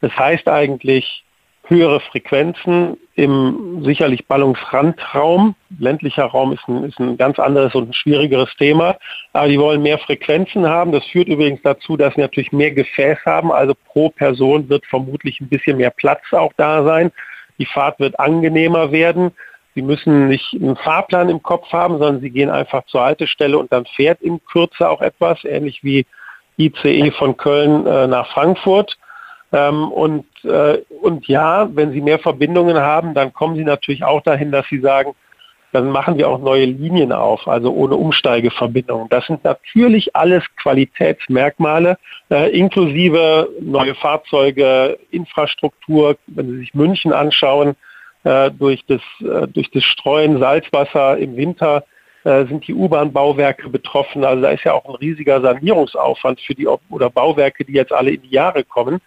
Das 0.00 0.14
heißt 0.16 0.48
eigentlich 0.48 1.24
höhere 1.66 2.00
Frequenzen 2.00 2.98
im 3.14 3.82
sicherlich 3.82 4.26
Ballungsrandraum. 4.26 5.54
Ländlicher 5.78 6.24
Raum 6.24 6.52
ist 6.52 6.68
ein, 6.68 6.84
ist 6.84 6.98
ein 6.98 7.16
ganz 7.16 7.38
anderes 7.38 7.74
und 7.74 7.90
ein 7.90 7.94
schwierigeres 7.94 8.50
Thema. 8.58 8.96
Aber 9.32 9.48
die 9.48 9.58
wollen 9.58 9.82
mehr 9.82 9.98
Frequenzen 9.98 10.66
haben. 10.68 10.92
Das 10.92 11.04
führt 11.06 11.28
übrigens 11.28 11.62
dazu, 11.62 11.96
dass 11.96 12.14
sie 12.14 12.20
natürlich 12.20 12.52
mehr 12.52 12.72
Gefäß 12.72 13.18
haben. 13.24 13.50
Also 13.50 13.74
pro 13.86 14.10
Person 14.10 14.68
wird 14.68 14.84
vermutlich 14.86 15.40
ein 15.40 15.48
bisschen 15.48 15.78
mehr 15.78 15.90
Platz 15.90 16.22
auch 16.32 16.52
da 16.56 16.84
sein. 16.84 17.10
Die 17.58 17.66
Fahrt 17.66 17.98
wird 18.00 18.18
angenehmer 18.18 18.92
werden. 18.92 19.32
Sie 19.74 19.82
müssen 19.82 20.28
nicht 20.28 20.54
einen 20.54 20.76
Fahrplan 20.76 21.28
im 21.28 21.42
Kopf 21.42 21.72
haben, 21.72 21.98
sondern 21.98 22.20
Sie 22.20 22.30
gehen 22.30 22.50
einfach 22.50 22.84
zur 22.86 23.02
Haltestelle 23.02 23.58
und 23.58 23.72
dann 23.72 23.86
fährt 23.86 24.22
in 24.22 24.40
Kürze 24.44 24.88
auch 24.88 25.02
etwas, 25.02 25.44
ähnlich 25.44 25.82
wie 25.82 26.06
ICE 26.56 27.10
von 27.10 27.36
Köln 27.36 27.86
äh, 27.86 28.06
nach 28.06 28.30
Frankfurt. 28.32 28.96
Ähm, 29.52 29.90
und, 29.90 30.26
äh, 30.44 30.78
und 31.02 31.26
ja, 31.26 31.68
wenn 31.74 31.92
Sie 31.92 32.00
mehr 32.00 32.20
Verbindungen 32.20 32.76
haben, 32.76 33.14
dann 33.14 33.32
kommen 33.32 33.56
Sie 33.56 33.64
natürlich 33.64 34.04
auch 34.04 34.22
dahin, 34.22 34.52
dass 34.52 34.66
Sie 34.68 34.80
sagen, 34.80 35.14
dann 35.72 35.90
machen 35.90 36.16
wir 36.18 36.28
auch 36.28 36.38
neue 36.38 36.66
Linien 36.66 37.10
auf, 37.10 37.48
also 37.48 37.72
ohne 37.72 37.96
Umsteigeverbindungen. 37.96 39.08
Das 39.08 39.26
sind 39.26 39.42
natürlich 39.42 40.14
alles 40.14 40.44
Qualitätsmerkmale, 40.62 41.98
äh, 42.30 42.56
inklusive 42.56 43.48
neue 43.60 43.96
Fahrzeuge, 43.96 44.96
Infrastruktur. 45.10 46.16
Wenn 46.28 46.50
Sie 46.50 46.58
sich 46.58 46.74
München 46.74 47.12
anschauen, 47.12 47.74
äh, 48.24 48.50
durch, 48.50 48.84
das, 48.86 49.00
äh, 49.20 49.46
durch 49.46 49.70
das 49.70 49.84
Streuen 49.84 50.38
Salzwasser 50.38 51.16
im 51.18 51.36
Winter 51.36 51.84
äh, 52.24 52.46
sind 52.46 52.66
die 52.66 52.74
U-Bahn-Bauwerke 52.74 53.68
betroffen. 53.68 54.24
Also 54.24 54.42
da 54.42 54.50
ist 54.50 54.64
ja 54.64 54.72
auch 54.72 54.86
ein 54.86 54.94
riesiger 54.96 55.40
Sanierungsaufwand 55.40 56.40
für 56.40 56.54
die 56.54 56.66
oder 56.66 57.10
Bauwerke, 57.10 57.64
die 57.64 57.74
jetzt 57.74 57.92
alle 57.92 58.12
in 58.12 58.22
die 58.22 58.30
Jahre 58.30 58.64
kommen. 58.64 59.00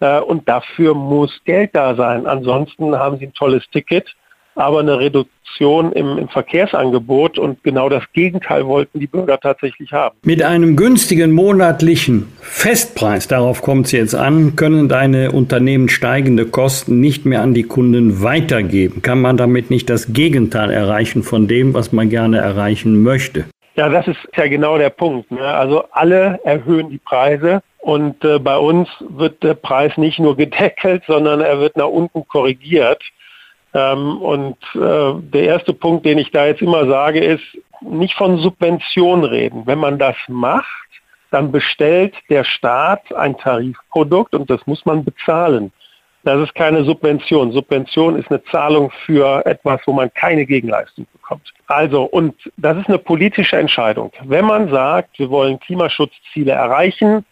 Äh, 0.00 0.20
und 0.20 0.48
dafür 0.48 0.94
muss 0.94 1.40
Geld 1.44 1.70
da 1.74 1.94
sein. 1.94 2.26
Ansonsten 2.26 2.96
haben 2.96 3.18
Sie 3.18 3.26
ein 3.26 3.34
tolles 3.34 3.68
Ticket, 3.70 4.14
aber 4.54 4.80
eine 4.80 4.98
Reduktion 4.98 5.92
im, 5.92 6.18
im, 6.18 6.28
Verkehrsangebot 6.28 7.38
und 7.38 7.62
genau 7.62 7.88
das 7.88 8.04
Gegenteil 8.12 8.66
wollten 8.66 9.00
die 9.00 9.06
Bürger 9.06 9.38
tatsächlich 9.38 9.92
haben. 9.92 10.16
Mit 10.22 10.42
einem 10.42 10.76
günstigen 10.76 11.32
monatlichen 11.32 12.32
Festpreis, 12.40 13.28
darauf 13.28 13.62
kommt 13.62 13.86
es 13.86 13.92
jetzt 13.92 14.14
an, 14.14 14.56
können 14.56 14.88
deine 14.88 15.32
Unternehmen 15.32 15.88
steigende 15.88 16.46
Kosten 16.46 17.00
nicht 17.00 17.26
mehr 17.26 17.42
an 17.42 17.54
die 17.54 17.64
Kunden 17.64 18.22
weitergeben. 18.22 19.02
Kann 19.02 19.20
man 19.20 19.36
damit 19.36 19.70
nicht 19.70 19.90
das 19.90 20.12
Gegenteil 20.12 20.70
erreichen 20.70 21.22
von 21.22 21.48
dem, 21.48 21.74
was 21.74 21.92
man 21.92 22.08
gerne 22.08 22.38
erreichen 22.38 23.02
möchte? 23.02 23.44
Ja, 23.74 23.88
das 23.88 24.06
ist 24.06 24.18
ja 24.36 24.46
genau 24.48 24.76
der 24.76 24.90
Punkt. 24.90 25.30
Ne? 25.30 25.40
Also 25.40 25.84
alle 25.92 26.40
erhöhen 26.44 26.90
die 26.90 26.98
Preise 26.98 27.62
und 27.78 28.22
äh, 28.24 28.38
bei 28.38 28.56
uns 28.56 28.88
wird 29.00 29.42
der 29.42 29.54
Preis 29.54 29.96
nicht 29.96 30.18
nur 30.18 30.36
gedeckelt, 30.36 31.02
sondern 31.06 31.40
er 31.40 31.58
wird 31.58 31.76
nach 31.76 31.88
unten 31.88 32.26
korrigiert. 32.28 33.02
Ähm, 33.74 34.18
und 34.20 34.56
äh, 34.74 35.14
der 35.32 35.42
erste 35.42 35.72
Punkt, 35.72 36.04
den 36.04 36.18
ich 36.18 36.30
da 36.30 36.46
jetzt 36.46 36.62
immer 36.62 36.86
sage, 36.86 37.20
ist, 37.20 37.44
nicht 37.80 38.14
von 38.14 38.38
Subvention 38.38 39.24
reden. 39.24 39.66
Wenn 39.66 39.78
man 39.78 39.98
das 39.98 40.16
macht, 40.28 40.66
dann 41.30 41.50
bestellt 41.50 42.14
der 42.28 42.44
Staat 42.44 43.12
ein 43.14 43.36
Tarifprodukt 43.36 44.34
und 44.34 44.50
das 44.50 44.64
muss 44.66 44.84
man 44.84 45.04
bezahlen. 45.04 45.72
Das 46.24 46.40
ist 46.40 46.54
keine 46.54 46.84
Subvention. 46.84 47.50
Subvention 47.50 48.16
ist 48.16 48.30
eine 48.30 48.42
Zahlung 48.44 48.92
für 49.04 49.44
etwas, 49.44 49.80
wo 49.86 49.92
man 49.92 50.12
keine 50.14 50.46
Gegenleistung 50.46 51.06
bekommt. 51.12 51.52
Also, 51.66 52.04
und 52.04 52.34
das 52.56 52.76
ist 52.76 52.88
eine 52.88 52.98
politische 52.98 53.56
Entscheidung. 53.56 54.12
Wenn 54.24 54.44
man 54.44 54.70
sagt, 54.70 55.18
wir 55.18 55.30
wollen 55.30 55.58
Klimaschutzziele 55.58 56.52
erreichen, 56.52 57.24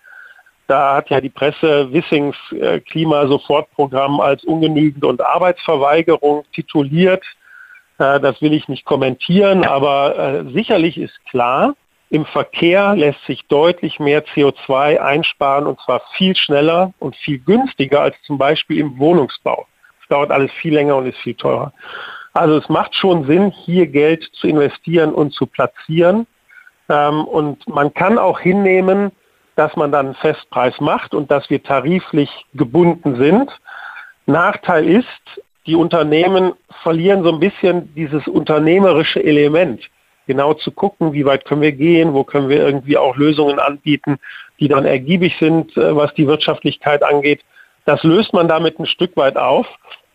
da 0.70 0.94
hat 0.94 1.10
ja 1.10 1.20
die 1.20 1.30
Presse 1.30 1.92
Wissings 1.92 2.36
äh, 2.52 2.78
Klimasofortprogramm 2.78 4.20
als 4.20 4.44
ungenügend 4.44 5.04
und 5.04 5.20
Arbeitsverweigerung 5.20 6.44
tituliert. 6.52 7.24
Äh, 7.98 8.20
das 8.20 8.40
will 8.40 8.52
ich 8.52 8.68
nicht 8.68 8.84
kommentieren, 8.84 9.64
aber 9.64 10.16
äh, 10.16 10.52
sicherlich 10.52 10.96
ist 10.96 11.18
klar, 11.24 11.74
im 12.08 12.24
Verkehr 12.24 12.94
lässt 12.94 13.24
sich 13.26 13.46
deutlich 13.48 13.98
mehr 13.98 14.24
CO2 14.24 14.98
einsparen 14.98 15.66
und 15.66 15.80
zwar 15.80 16.02
viel 16.16 16.36
schneller 16.36 16.92
und 17.00 17.16
viel 17.16 17.38
günstiger 17.40 18.02
als 18.02 18.16
zum 18.22 18.38
Beispiel 18.38 18.78
im 18.78 18.96
Wohnungsbau. 18.98 19.66
Es 20.00 20.08
dauert 20.08 20.30
alles 20.30 20.52
viel 20.52 20.74
länger 20.74 20.96
und 20.96 21.06
ist 21.06 21.18
viel 21.18 21.34
teurer. 21.34 21.72
Also 22.32 22.58
es 22.58 22.68
macht 22.68 22.94
schon 22.94 23.26
Sinn, 23.26 23.50
hier 23.50 23.88
Geld 23.88 24.22
zu 24.34 24.46
investieren 24.46 25.12
und 25.12 25.32
zu 25.32 25.46
platzieren. 25.46 26.28
Ähm, 26.88 27.24
und 27.24 27.68
man 27.68 27.92
kann 27.92 28.18
auch 28.18 28.38
hinnehmen, 28.38 29.10
dass 29.60 29.76
man 29.76 29.92
dann 29.92 30.06
einen 30.06 30.14
Festpreis 30.14 30.80
macht 30.80 31.12
und 31.12 31.30
dass 31.30 31.50
wir 31.50 31.62
tariflich 31.62 32.30
gebunden 32.54 33.16
sind. 33.16 33.50
Nachteil 34.24 34.88
ist, 34.88 35.42
die 35.66 35.74
Unternehmen 35.74 36.54
verlieren 36.82 37.22
so 37.24 37.30
ein 37.30 37.40
bisschen 37.40 37.94
dieses 37.94 38.26
unternehmerische 38.26 39.22
Element. 39.22 39.82
Genau 40.26 40.54
zu 40.54 40.70
gucken, 40.72 41.12
wie 41.12 41.26
weit 41.26 41.44
können 41.44 41.60
wir 41.60 41.72
gehen, 41.72 42.14
wo 42.14 42.24
können 42.24 42.48
wir 42.48 42.56
irgendwie 42.56 42.96
auch 42.96 43.16
Lösungen 43.16 43.58
anbieten, 43.58 44.16
die 44.60 44.68
dann 44.68 44.86
ergiebig 44.86 45.36
sind, 45.38 45.76
äh, 45.76 45.94
was 45.94 46.14
die 46.14 46.26
Wirtschaftlichkeit 46.26 47.02
angeht. 47.02 47.42
Das 47.84 48.02
löst 48.02 48.32
man 48.32 48.48
damit 48.48 48.78
ein 48.78 48.86
Stück 48.86 49.14
weit 49.18 49.36
auf. 49.36 49.66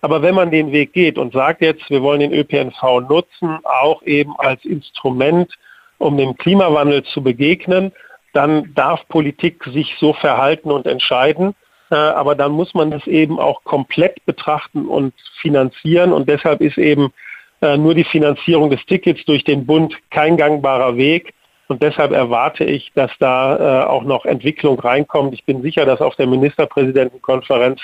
Aber 0.01 0.23
wenn 0.23 0.33
man 0.33 0.49
den 0.49 0.71
Weg 0.71 0.93
geht 0.93 1.19
und 1.19 1.33
sagt 1.33 1.61
jetzt, 1.61 1.87
wir 1.91 2.01
wollen 2.01 2.21
den 2.21 2.33
ÖPNV 2.33 3.07
nutzen, 3.07 3.59
auch 3.63 4.01
eben 4.01 4.33
als 4.39 4.65
Instrument, 4.65 5.53
um 5.99 6.17
dem 6.17 6.35
Klimawandel 6.35 7.03
zu 7.03 7.21
begegnen, 7.21 7.91
dann 8.35 8.73
darf 8.75 9.07
Politik 9.07 9.63
sich 9.65 9.95
so 9.99 10.13
verhalten 10.13 10.71
und 10.71 10.85
entscheiden. 10.85 11.55
Äh, 11.89 11.95
aber 11.95 12.35
dann 12.35 12.51
muss 12.51 12.73
man 12.73 12.91
das 12.91 13.05
eben 13.07 13.39
auch 13.39 13.63
komplett 13.63 14.25
betrachten 14.25 14.87
und 14.87 15.13
finanzieren. 15.41 16.11
Und 16.11 16.27
deshalb 16.27 16.61
ist 16.61 16.77
eben 16.77 17.13
äh, 17.61 17.77
nur 17.77 17.95
die 17.95 18.03
Finanzierung 18.03 18.69
des 18.69 18.85
Tickets 18.85 19.23
durch 19.25 19.43
den 19.43 19.65
Bund 19.65 19.95
kein 20.09 20.37
gangbarer 20.37 20.97
Weg. 20.97 21.33
Und 21.67 21.81
deshalb 21.81 22.11
erwarte 22.11 22.63
ich, 22.63 22.91
dass 22.93 23.11
da 23.19 23.83
äh, 23.83 23.85
auch 23.87 24.03
noch 24.03 24.25
Entwicklung 24.25 24.79
reinkommt. 24.79 25.33
Ich 25.33 25.45
bin 25.45 25.61
sicher, 25.61 25.85
dass 25.85 26.01
auf 26.01 26.15
der 26.15 26.27
Ministerpräsidentenkonferenz 26.27 27.81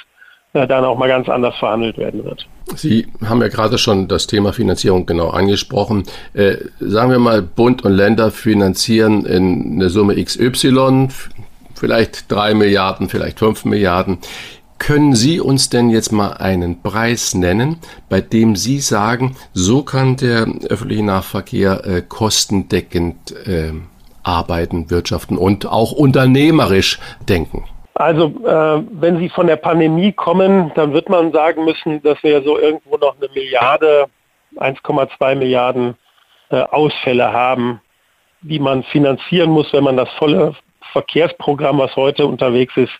dann 0.53 0.83
auch 0.83 0.97
mal 0.97 1.07
ganz 1.07 1.29
anders 1.29 1.55
verhandelt 1.57 1.97
werden 1.97 2.23
wird. 2.25 2.45
Sie 2.75 3.07
haben 3.25 3.41
ja 3.41 3.47
gerade 3.47 3.77
schon 3.77 4.07
das 4.07 4.27
Thema 4.27 4.53
Finanzierung 4.53 5.05
genau 5.05 5.29
angesprochen. 5.29 6.03
Äh, 6.33 6.57
sagen 6.79 7.11
wir 7.11 7.19
mal, 7.19 7.41
Bund 7.41 7.83
und 7.83 7.93
Länder 7.93 8.31
finanzieren 8.31 9.25
in 9.25 9.73
eine 9.73 9.89
Summe 9.89 10.21
XY, 10.21 11.09
vielleicht 11.75 12.31
drei 12.31 12.53
Milliarden, 12.53 13.09
vielleicht 13.09 13.39
fünf 13.39 13.65
Milliarden. 13.65 14.19
Können 14.77 15.13
Sie 15.13 15.39
uns 15.39 15.69
denn 15.69 15.89
jetzt 15.89 16.11
mal 16.11 16.33
einen 16.33 16.81
Preis 16.81 17.35
nennen, 17.35 17.77
bei 18.09 18.19
dem 18.19 18.55
Sie 18.55 18.79
sagen, 18.79 19.35
so 19.53 19.83
kann 19.83 20.17
der 20.17 20.47
öffentliche 20.69 21.03
Nahverkehr 21.03 21.85
äh, 21.85 22.01
kostendeckend 22.01 23.31
äh, 23.45 23.73
arbeiten, 24.23 24.89
wirtschaften 24.89 25.37
und 25.37 25.67
auch 25.67 25.91
unternehmerisch 25.91 26.99
denken? 27.29 27.65
Also 27.93 28.27
äh, 28.45 28.83
wenn 28.91 29.17
Sie 29.19 29.29
von 29.29 29.47
der 29.47 29.57
Pandemie 29.57 30.11
kommen, 30.11 30.71
dann 30.75 30.93
wird 30.93 31.09
man 31.09 31.31
sagen 31.31 31.65
müssen, 31.65 32.01
dass 32.03 32.21
wir 32.23 32.41
so 32.43 32.57
irgendwo 32.57 32.97
noch 32.97 33.15
eine 33.17 33.29
Milliarde, 33.33 34.05
1,2 34.57 35.35
Milliarden 35.35 35.95
äh, 36.49 36.61
Ausfälle 36.61 37.31
haben, 37.31 37.81
die 38.41 38.59
man 38.59 38.83
finanzieren 38.83 39.49
muss, 39.49 39.71
wenn 39.73 39.83
man 39.83 39.97
das 39.97 40.09
volle 40.17 40.55
Verkehrsprogramm, 40.93 41.79
was 41.79 41.95
heute 41.95 42.25
unterwegs 42.25 42.75
ist, 42.77 42.93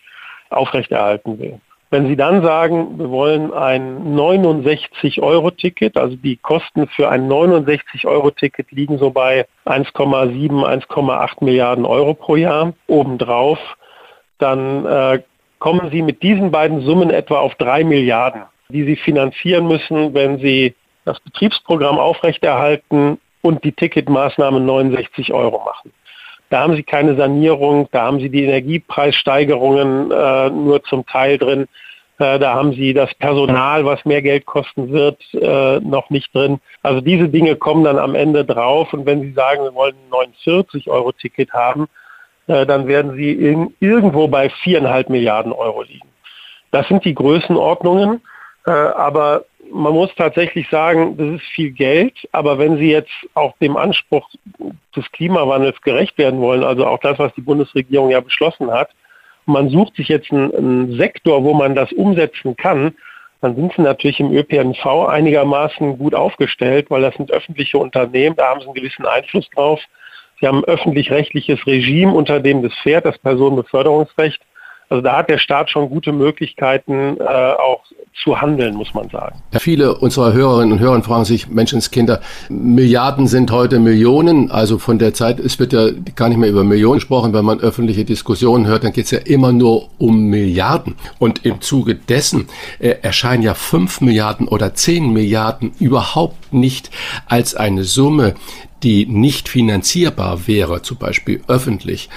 aufrechterhalten 0.49 1.39
will. 1.39 1.59
Wenn 1.89 2.07
Sie 2.07 2.15
dann 2.15 2.41
sagen, 2.41 2.97
wir 2.97 3.09
wollen 3.09 3.51
ein 3.51 4.15
69-Euro-Ticket, 4.15 5.97
also 5.97 6.15
die 6.15 6.37
Kosten 6.37 6.87
für 6.87 7.09
ein 7.09 7.27
69-Euro-Ticket 7.27 8.71
liegen 8.71 8.97
so 8.97 9.11
bei 9.11 9.45
1,7, 9.65 10.63
1,8 10.63 11.43
Milliarden 11.43 11.85
Euro 11.85 12.13
pro 12.13 12.37
Jahr 12.37 12.71
obendrauf, 12.87 13.59
dann 14.41 14.85
äh, 14.85 15.21
kommen 15.59 15.89
Sie 15.91 16.01
mit 16.01 16.23
diesen 16.23 16.51
beiden 16.51 16.81
Summen 16.81 17.09
etwa 17.09 17.39
auf 17.39 17.55
drei 17.55 17.83
Milliarden, 17.83 18.43
die 18.69 18.83
Sie 18.83 18.95
finanzieren 18.95 19.67
müssen, 19.67 20.13
wenn 20.13 20.39
Sie 20.39 20.75
das 21.05 21.19
Betriebsprogramm 21.19 21.97
aufrechterhalten 21.99 23.19
und 23.41 23.63
die 23.63 23.71
Ticketmaßnahme 23.71 24.59
69 24.59 25.33
Euro 25.33 25.63
machen. 25.63 25.91
Da 26.49 26.61
haben 26.61 26.75
Sie 26.75 26.83
keine 26.83 27.15
Sanierung, 27.15 27.87
da 27.91 28.03
haben 28.03 28.19
Sie 28.19 28.29
die 28.29 28.43
Energiepreissteigerungen 28.43 30.11
äh, 30.11 30.49
nur 30.49 30.83
zum 30.83 31.05
Teil 31.05 31.37
drin, 31.37 31.67
äh, 32.21 32.39
da 32.39 32.53
haben 32.53 32.73
Sie 32.73 32.93
das 32.93 33.13
Personal, 33.15 33.85
was 33.85 34.03
mehr 34.05 34.21
Geld 34.21 34.45
kosten 34.45 34.91
wird, 34.91 35.21
äh, 35.33 35.79
noch 35.79 36.09
nicht 36.09 36.33
drin. 36.35 36.59
Also 36.83 37.01
diese 37.01 37.29
Dinge 37.29 37.55
kommen 37.55 37.83
dann 37.83 37.97
am 37.97 38.15
Ende 38.15 38.45
drauf 38.45 38.93
und 38.93 39.05
wenn 39.05 39.21
Sie 39.21 39.31
sagen, 39.31 39.63
wir 39.63 39.73
wollen 39.73 39.95
ein 39.95 40.09
49 40.09 40.89
Euro 40.89 41.11
Ticket 41.13 41.51
haben, 41.53 41.87
äh, 42.47 42.65
dann 42.65 42.87
werden 42.87 43.15
sie 43.15 43.31
in, 43.31 43.73
irgendwo 43.79 44.27
bei 44.27 44.49
viereinhalb 44.49 45.09
Milliarden 45.09 45.51
Euro 45.51 45.83
liegen. 45.83 46.07
Das 46.71 46.87
sind 46.87 47.03
die 47.05 47.15
Größenordnungen, 47.15 48.21
äh, 48.65 48.71
aber 48.71 49.45
man 49.71 49.93
muss 49.93 50.13
tatsächlich 50.15 50.67
sagen, 50.69 51.17
das 51.17 51.41
ist 51.41 51.49
viel 51.53 51.71
Geld, 51.71 52.13
aber 52.31 52.57
wenn 52.57 52.77
Sie 52.77 52.91
jetzt 52.91 53.11
auch 53.35 53.55
dem 53.59 53.77
Anspruch 53.77 54.29
des 54.95 55.09
Klimawandels 55.11 55.81
gerecht 55.81 56.17
werden 56.17 56.41
wollen, 56.41 56.63
also 56.63 56.85
auch 56.85 56.99
das, 56.99 57.17
was 57.19 57.33
die 57.35 57.41
Bundesregierung 57.41 58.09
ja 58.09 58.19
beschlossen 58.19 58.71
hat, 58.71 58.89
man 59.45 59.69
sucht 59.69 59.95
sich 59.95 60.07
jetzt 60.07 60.31
einen, 60.31 60.53
einen 60.53 60.97
Sektor, 60.97 61.43
wo 61.43 61.53
man 61.53 61.75
das 61.75 61.91
umsetzen 61.93 62.55
kann, 62.55 62.93
dann 63.41 63.55
sind 63.55 63.73
sie 63.73 63.81
natürlich 63.81 64.19
im 64.19 64.31
ÖPNV 64.31 65.07
einigermaßen 65.07 65.97
gut 65.97 66.13
aufgestellt, 66.13 66.87
weil 66.89 67.01
das 67.01 67.15
sind 67.15 67.31
öffentliche 67.31 67.77
Unternehmen, 67.77 68.35
da 68.35 68.49
haben 68.49 68.59
sie 68.59 68.67
einen 68.67 68.75
gewissen 68.75 69.05
Einfluss 69.05 69.49
drauf. 69.49 69.79
Sie 70.41 70.47
haben 70.47 70.59
ein 70.59 70.65
öffentlich-rechtliches 70.65 71.65
Regime, 71.67 72.13
unter 72.13 72.39
dem 72.39 72.63
das 72.63 72.73
fährt, 72.81 73.05
das 73.05 73.17
Personenbeförderungsrecht. 73.19 74.41
Also 74.89 75.01
da 75.01 75.15
hat 75.15 75.29
der 75.29 75.37
Staat 75.37 75.69
schon 75.69 75.89
gute 75.89 76.11
Möglichkeiten, 76.11 77.15
äh, 77.17 77.23
auch 77.23 77.81
zu 78.23 78.41
handeln, 78.41 78.75
muss 78.75 78.93
man 78.93 79.07
sagen. 79.09 79.41
Viele 79.57 79.95
unserer 79.95 80.33
Hörerinnen 80.33 80.73
und 80.73 80.79
Hörer 80.79 81.01
fragen 81.01 81.23
sich, 81.23 81.47
Menschenskinder, 81.47 82.19
Milliarden 82.49 83.27
sind 83.27 83.51
heute 83.51 83.79
Millionen. 83.79 84.51
Also 84.51 84.79
von 84.79 84.99
der 84.99 85.13
Zeit, 85.13 85.39
es 85.39 85.59
wird 85.59 85.71
ja 85.71 85.91
gar 86.15 86.27
nicht 86.27 86.39
mehr 86.39 86.49
über 86.49 86.65
Millionen 86.65 86.95
gesprochen. 86.95 87.33
Wenn 87.33 87.45
man 87.45 87.61
öffentliche 87.61 88.03
Diskussionen 88.03 88.67
hört, 88.67 88.83
dann 88.83 88.91
geht 88.91 89.05
es 89.05 89.11
ja 89.11 89.19
immer 89.19 89.53
nur 89.53 89.87
um 89.97 90.25
Milliarden. 90.25 90.95
Und 91.19 91.45
im 91.45 91.61
Zuge 91.61 91.95
dessen 91.95 92.47
äh, 92.79 92.95
erscheinen 93.01 93.43
ja 93.43 93.53
fünf 93.53 94.01
Milliarden 94.01 94.49
oder 94.49 94.73
zehn 94.73 95.13
Milliarden 95.13 95.71
überhaupt 95.79 96.51
nicht 96.51 96.91
als 97.27 97.55
eine 97.55 97.85
Summe, 97.85 98.33
die 98.83 99.05
nicht 99.05 99.49
finanzierbar 99.49 100.47
wäre, 100.47 100.81
zum 100.81 100.97
Beispiel 100.97 101.41
öffentlich. 101.47 102.09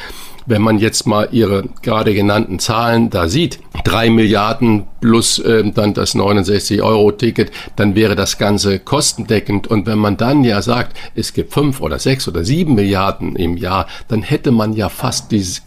Wenn 0.47 0.63
man 0.63 0.79
jetzt 0.79 1.07
mal 1.07 1.29
Ihre 1.33 1.65
gerade 1.83 2.15
genannten 2.15 2.59
Zahlen 2.59 3.11
da 3.11 3.29
sieht, 3.29 3.61
drei 3.85 4.11
Milliarden 4.11 4.85
plus 5.01 5.39
äh, 5.39 5.71
dann 5.71 5.93
das 5.93 6.15
69-Euro-Ticket, 6.15 7.51
dann 7.77 7.95
wäre 7.95 8.17
das 8.17 8.39
Ganze 8.39 8.79
kostendeckend. 8.79 9.67
Und 9.67 9.87
wenn 9.87 9.99
man 9.99 10.17
dann 10.17 10.45
ja 10.45 10.63
sagt, 10.63 10.97
es 11.15 11.35
gibt 11.35 11.53
fünf 11.53 11.81
oder 11.81 11.99
sechs 11.99 12.27
oder 12.27 12.45
sieben 12.45 12.75
Milliarden 12.75 13.37
im 13.37 13.57
Jahr, 13.57 13.87
dann 14.09 14.23
hätte 14.23 14.51
man 14.51 14.73
ja 14.73 14.89
fast 14.89 15.31
diese 15.31 15.63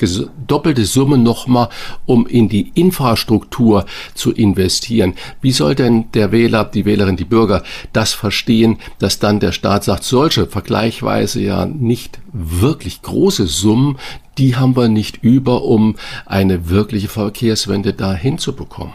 doppelte 0.47 0.85
Summe 0.85 1.17
nochmal, 1.17 1.69
um 2.05 2.25
in 2.25 2.49
die 2.49 2.71
Infrastruktur 2.73 3.85
zu 4.15 4.31
investieren. 4.31 5.13
Wie 5.41 5.51
soll 5.51 5.75
denn 5.75 6.11
der 6.13 6.31
Wähler, 6.31 6.65
die 6.65 6.85
Wählerin, 6.85 7.17
die 7.17 7.25
Bürger 7.25 7.63
das 7.93 8.13
verstehen, 8.13 8.79
dass 8.99 9.19
dann 9.19 9.39
der 9.39 9.51
Staat 9.51 9.83
sagt, 9.83 10.03
solche 10.03 10.47
vergleichsweise 10.47 11.41
ja 11.41 11.65
nicht 11.65 12.19
wirklich 12.37 13.01
große 13.01 13.47
Summen, 13.47 13.97
die 14.37 14.55
haben 14.55 14.75
wir 14.75 14.87
nicht 14.87 15.23
über, 15.23 15.63
um 15.63 15.95
eine 16.25 16.69
wirkliche 16.69 17.07
Verkehrswende 17.07 17.93
da 17.93 18.13
hinzubekommen? 18.13 18.93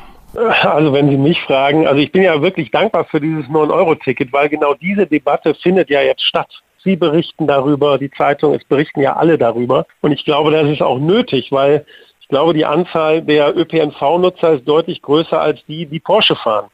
Also 0.62 0.92
wenn 0.92 1.10
Sie 1.10 1.18
mich 1.18 1.40
fragen, 1.42 1.86
also 1.86 2.00
ich 2.00 2.10
bin 2.10 2.22
ja 2.22 2.40
wirklich 2.40 2.70
dankbar 2.70 3.04
für 3.04 3.20
dieses 3.20 3.44
9-Euro-Ticket, 3.46 4.32
weil 4.32 4.48
genau 4.48 4.74
diese 4.74 5.06
Debatte 5.06 5.54
findet 5.54 5.90
ja 5.90 6.00
jetzt 6.00 6.22
statt. 6.22 6.48
Sie 6.82 6.96
berichten 6.96 7.46
darüber, 7.46 7.98
die 7.98 8.10
Zeitung, 8.10 8.54
es 8.54 8.64
berichten 8.64 9.00
ja 9.00 9.14
alle 9.14 9.38
darüber. 9.38 9.86
Und 10.00 10.12
ich 10.12 10.24
glaube, 10.24 10.50
das 10.50 10.68
ist 10.68 10.82
auch 10.82 10.98
nötig, 10.98 11.52
weil 11.52 11.84
ich 12.20 12.28
glaube, 12.28 12.54
die 12.54 12.64
Anzahl 12.64 13.22
der 13.22 13.56
ÖPNV-Nutzer 13.56 14.54
ist 14.54 14.66
deutlich 14.66 15.02
größer 15.02 15.40
als 15.40 15.60
die, 15.66 15.86
die 15.86 16.00
Porsche 16.00 16.34
fahren. 16.34 16.70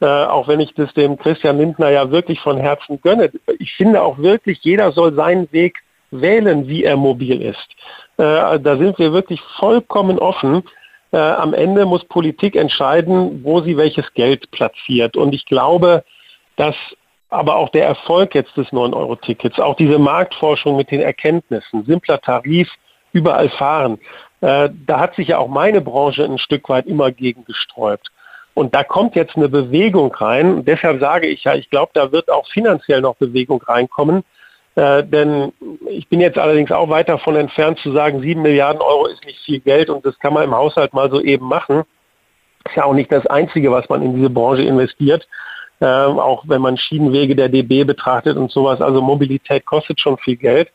Äh, 0.00 0.06
auch 0.06 0.46
wenn 0.48 0.60
ich 0.60 0.74
das 0.74 0.92
dem 0.92 1.16
Christian 1.16 1.58
Lindner 1.58 1.90
ja 1.90 2.10
wirklich 2.10 2.40
von 2.40 2.58
Herzen 2.58 3.00
gönne. 3.00 3.30
Ich 3.58 3.72
finde 3.74 4.02
auch 4.02 4.18
wirklich, 4.18 4.58
jeder 4.62 4.92
soll 4.92 5.14
seinen 5.14 5.50
Weg 5.52 5.78
wählen, 6.10 6.68
wie 6.68 6.84
er 6.84 6.96
mobil 6.96 7.42
ist. 7.42 7.68
Äh, 8.16 8.58
da 8.60 8.76
sind 8.76 8.98
wir 8.98 9.12
wirklich 9.12 9.40
vollkommen 9.58 10.18
offen. 10.18 10.62
Äh, 11.12 11.18
am 11.18 11.54
Ende 11.54 11.86
muss 11.86 12.04
Politik 12.04 12.56
entscheiden, 12.56 13.42
wo 13.44 13.60
sie 13.60 13.76
welches 13.76 14.12
Geld 14.14 14.50
platziert. 14.50 15.16
Und 15.16 15.34
ich 15.34 15.46
glaube, 15.46 16.04
dass 16.56 16.76
aber 17.28 17.56
auch 17.56 17.70
der 17.70 17.86
Erfolg 17.86 18.34
jetzt 18.34 18.56
des 18.56 18.68
9-Euro-Tickets, 18.68 19.58
auch 19.58 19.76
diese 19.76 19.98
Marktforschung 19.98 20.76
mit 20.76 20.90
den 20.90 21.00
Erkenntnissen, 21.00 21.84
simpler 21.84 22.20
Tarif, 22.20 22.70
überall 23.12 23.48
fahren, 23.48 23.98
äh, 24.40 24.68
da 24.86 25.00
hat 25.00 25.16
sich 25.16 25.28
ja 25.28 25.38
auch 25.38 25.48
meine 25.48 25.80
Branche 25.80 26.24
ein 26.24 26.38
Stück 26.38 26.68
weit 26.68 26.86
immer 26.86 27.10
gegen 27.10 27.44
gesträubt. 27.44 28.10
Und 28.54 28.74
da 28.74 28.84
kommt 28.84 29.16
jetzt 29.16 29.36
eine 29.36 29.48
Bewegung 29.48 30.14
rein. 30.14 30.54
Und 30.54 30.68
deshalb 30.68 31.00
sage 31.00 31.26
ich 31.26 31.44
ja, 31.44 31.54
ich 31.54 31.68
glaube, 31.68 31.90
da 31.94 32.10
wird 32.12 32.30
auch 32.30 32.46
finanziell 32.48 33.02
noch 33.02 33.16
Bewegung 33.16 33.62
reinkommen. 33.62 34.24
Äh, 34.76 35.04
denn 35.04 35.52
ich 35.88 36.06
bin 36.08 36.20
jetzt 36.20 36.38
allerdings 36.38 36.70
auch 36.70 36.90
weit 36.90 37.08
davon 37.08 37.34
entfernt 37.34 37.78
zu 37.78 37.92
sagen, 37.92 38.20
sieben 38.20 38.42
Milliarden 38.42 38.82
Euro 38.82 39.06
ist 39.06 39.24
nicht 39.24 39.40
viel 39.40 39.60
Geld 39.60 39.88
und 39.88 40.04
das 40.04 40.18
kann 40.18 40.34
man 40.34 40.44
im 40.44 40.54
Haushalt 40.54 40.92
mal 40.92 41.10
so 41.10 41.20
eben 41.20 41.46
machen. 41.46 41.82
Ist 42.66 42.76
ja 42.76 42.84
auch 42.84 42.92
nicht 42.92 43.10
das 43.10 43.26
Einzige, 43.26 43.72
was 43.72 43.88
man 43.88 44.02
in 44.02 44.14
diese 44.14 44.28
Branche 44.30 44.62
investiert. 44.62 45.26
Äh, 45.80 45.86
auch 45.86 46.44
wenn 46.46 46.60
man 46.60 46.76
Schienenwege 46.76 47.34
der 47.34 47.48
DB 47.48 47.84
betrachtet 47.84 48.36
und 48.36 48.50
sowas. 48.50 48.80
Also 48.80 49.00
Mobilität 49.00 49.64
kostet 49.64 50.00
schon 50.00 50.18
viel 50.18 50.36
Geld. 50.36 50.68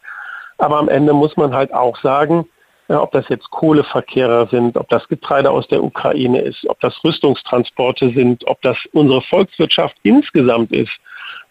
Aber 0.58 0.78
am 0.78 0.90
Ende 0.90 1.14
muss 1.14 1.38
man 1.38 1.54
halt 1.54 1.74
auch 1.74 1.98
sagen, 2.02 2.48
äh, 2.88 2.94
ob 2.96 3.12
das 3.12 3.30
jetzt 3.30 3.52
Kohleverkehrer 3.52 4.48
sind, 4.48 4.78
ob 4.78 4.90
das 4.90 5.08
Getreide 5.10 5.52
aus 5.52 5.68
der 5.68 5.84
Ukraine 5.84 6.42
ist, 6.42 6.68
ob 6.68 6.80
das 6.80 7.04
Rüstungstransporte 7.04 8.10
sind, 8.12 8.48
ob 8.48 8.62
das 8.64 8.78
unsere 8.94 9.22
Volkswirtschaft 9.22 9.96
insgesamt 10.02 10.72
ist 10.72 10.92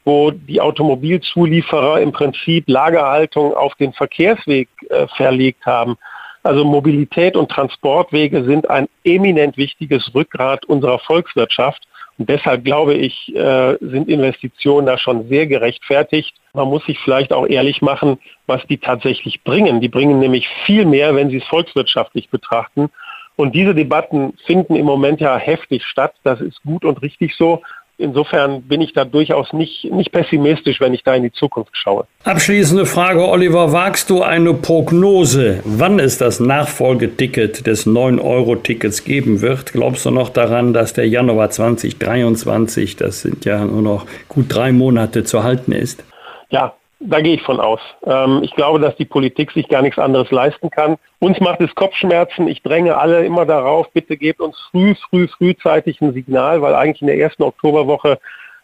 wo 0.05 0.31
die 0.31 0.61
Automobilzulieferer 0.61 2.01
im 2.01 2.13
Prinzip 2.13 2.65
Lagerhaltung 2.69 3.55
auf 3.55 3.75
den 3.75 3.93
Verkehrsweg 3.93 4.69
äh, 4.89 5.07
verlegt 5.17 5.67
haben. 5.67 5.97
Also 6.43 6.65
Mobilität 6.65 7.37
und 7.37 7.51
Transportwege 7.51 8.45
sind 8.45 8.69
ein 8.71 8.89
eminent 9.05 9.57
wichtiges 9.57 10.15
Rückgrat 10.15 10.65
unserer 10.65 10.99
Volkswirtschaft. 10.99 11.87
Und 12.19 12.29
deshalb 12.29 12.65
glaube 12.65 12.95
ich, 12.95 13.35
äh, 13.35 13.77
sind 13.81 14.09
Investitionen 14.09 14.87
da 14.87 14.99
schon 14.99 15.29
sehr 15.29 15.47
gerechtfertigt. 15.47 16.35
Man 16.55 16.69
muss 16.69 16.85
sich 16.85 16.99
vielleicht 16.99 17.33
auch 17.33 17.47
ehrlich 17.47 17.83
machen, 17.83 18.19
was 18.47 18.63
die 18.67 18.79
tatsächlich 18.79 19.43
bringen. 19.43 19.81
Die 19.81 19.89
bringen 19.89 20.19
nämlich 20.19 20.49
viel 20.67 20.87
mehr, 20.87 21.15
wenn 21.15 21.31
sie 21.31 21.39
es 21.39 21.45
volkswirtschaftlich 21.45 22.31
betrachten. 22.31 22.91
Und 23.37 23.55
diese 23.55 23.75
Debatten 23.75 24.35
finden 24.45 24.77
im 24.77 24.85
Moment 24.85 25.21
ja 25.21 25.37
heftig 25.39 25.85
statt. 25.85 26.15
Das 26.25 26.43
ist 26.43 26.63
gut 26.63 26.85
und 26.85 27.01
richtig 27.01 27.37
so 27.37 27.63
insofern 28.01 28.63
bin 28.63 28.81
ich 28.81 28.93
da 28.93 29.05
durchaus 29.05 29.53
nicht, 29.53 29.85
nicht 29.93 30.13
pessimistisch, 30.13 30.81
wenn 30.81 30.95
ich 30.95 31.03
da 31.03 31.15
in 31.15 31.23
die 31.23 31.33
Zukunft 31.33 31.77
schaue. 31.77 32.07
Abschließende 32.25 32.87
Frage, 32.87 33.27
Oliver, 33.29 33.73
wagst 33.73 34.11
du 34.11 34.23
eine 34.23 34.55
Prognose, 34.55 35.61
wann 35.65 35.99
es 35.99 36.19
das 36.19 36.41
Nachfolgeticket 36.41 37.67
des 37.67 37.87
9-Euro-Tickets 37.87 39.05
geben 39.05 39.41
wird? 39.41 39.73
Glaubst 39.73 40.05
du 40.07 40.11
noch 40.11 40.29
daran, 40.31 40.73
dass 40.73 40.93
der 40.93 41.09
Januar 41.09 41.51
2023, 41.51 42.97
das 42.97 43.23
sind 43.23 43.45
ja 43.45 43.65
nur 43.65 43.83
noch 43.83 44.07
gut 44.29 44.47
drei 44.49 44.73
Monate 44.73 45.25
zu 45.25 45.43
halten 45.45 45.73
ist? 45.73 46.03
Ja, 46.49 46.75
da 47.01 47.21
gehe 47.21 47.35
ich 47.35 47.43
von 47.43 47.61
aus. 47.61 47.81
Ähm, 48.05 48.41
ich 48.43 48.55
glaube, 48.55 48.79
dass 48.79 48.95
die 48.97 49.07
Politik 49.07 49.51
sich 49.53 49.69
gar 49.69 49.83
nichts 49.83 49.99
anderes 49.99 50.31
leisten 50.31 50.69
kann. 50.71 50.97
Uns 51.19 51.41
macht 51.41 51.61
es 51.61 51.75
Kopfschmerzen. 51.75 52.47
Ich 52.47 52.63
dränge 52.63 52.99
alle 52.99 53.25
immer 53.25 53.47
darauf, 53.47 53.91
bitte 53.91 54.17
gebt 54.17 54.41
uns 54.41 54.57
früh, 54.71 54.95
früh, 55.09 55.27
frühzeitig 55.27 56.01
ein 56.01 56.13
Signal, 56.13 56.61
weil 56.61 56.75
eigentlich 56.75 57.01
in 57.01 57.07
der 57.07 57.19
ersten 57.19 57.43
Oktoberwoche 57.43 58.19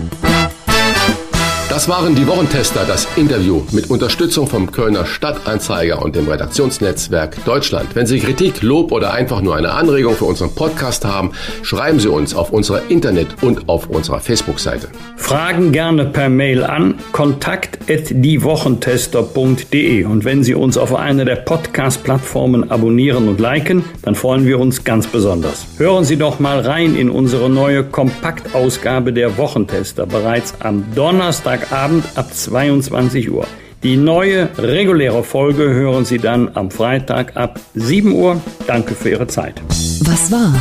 das 1.76 1.88
waren 1.90 2.14
die 2.14 2.26
Wochentester, 2.26 2.86
das 2.88 3.06
Interview 3.16 3.60
mit 3.70 3.90
Unterstützung 3.90 4.46
vom 4.46 4.72
Kölner 4.72 5.04
Stadtanzeiger 5.04 6.00
und 6.00 6.16
dem 6.16 6.26
Redaktionsnetzwerk 6.26 7.44
Deutschland. 7.44 7.90
Wenn 7.92 8.06
Sie 8.06 8.18
Kritik, 8.18 8.62
Lob 8.62 8.92
oder 8.92 9.12
einfach 9.12 9.42
nur 9.42 9.56
eine 9.56 9.72
Anregung 9.72 10.14
für 10.14 10.24
unseren 10.24 10.54
Podcast 10.54 11.04
haben, 11.04 11.32
schreiben 11.62 12.00
Sie 12.00 12.08
uns 12.08 12.34
auf 12.34 12.50
unserer 12.50 12.80
Internet- 12.88 13.42
und 13.42 13.68
auf 13.68 13.90
unserer 13.90 14.20
Facebook-Seite. 14.20 14.88
Fragen 15.18 15.70
gerne 15.70 16.06
per 16.06 16.30
Mail 16.30 16.64
an 16.64 16.94
kontakt@diewochentester.de 17.12 20.04
und 20.04 20.24
wenn 20.24 20.44
Sie 20.44 20.54
uns 20.54 20.78
auf 20.78 20.94
einer 20.94 21.26
der 21.26 21.36
Podcast-Plattformen 21.36 22.70
abonnieren 22.70 23.28
und 23.28 23.38
liken, 23.38 23.84
dann 24.00 24.14
freuen 24.14 24.46
wir 24.46 24.60
uns 24.60 24.84
ganz 24.84 25.06
besonders. 25.06 25.66
Hören 25.76 26.04
Sie 26.04 26.16
doch 26.16 26.40
mal 26.40 26.60
rein 26.60 26.96
in 26.96 27.10
unsere 27.10 27.50
neue 27.50 27.84
Kompaktausgabe 27.84 29.12
der 29.12 29.36
Wochentester 29.36 30.06
bereits 30.06 30.54
am 30.60 30.82
Donnerstag 30.94 31.65
Freitagabend 31.66 32.04
ab 32.14 32.32
22 32.32 33.30
Uhr. 33.30 33.46
Die 33.82 33.96
neue 33.96 34.48
reguläre 34.58 35.22
Folge 35.22 35.64
hören 35.64 36.04
Sie 36.04 36.18
dann 36.18 36.50
am 36.54 36.70
Freitag 36.70 37.36
ab 37.36 37.60
7 37.74 38.12
Uhr. 38.12 38.40
Danke 38.66 38.94
für 38.94 39.10
Ihre 39.10 39.26
Zeit. 39.26 39.60
Was 40.02 40.30
war? 40.30 40.54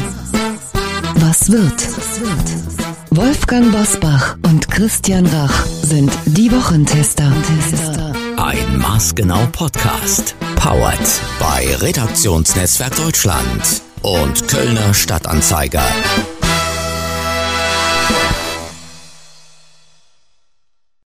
Was 1.15 1.52
wird? 1.52 1.74
Wolfgang 3.12 3.72
Bosbach 3.72 4.38
und 4.46 4.70
Christian 4.70 5.26
Rach 5.28 5.65
sind 5.65 6.12
die 6.26 6.52
Wochentester. 6.52 7.32
Ein 8.38 8.78
maßgenau 8.78 9.48
Podcast. 9.52 10.36
Powered 10.56 11.22
bei 11.39 11.68
Redaktionsnetzwerk 11.78 12.96
Deutschland 12.96 13.82
und 14.02 14.48
Kölner 14.48 14.94
Stadtanzeiger. 14.94 15.84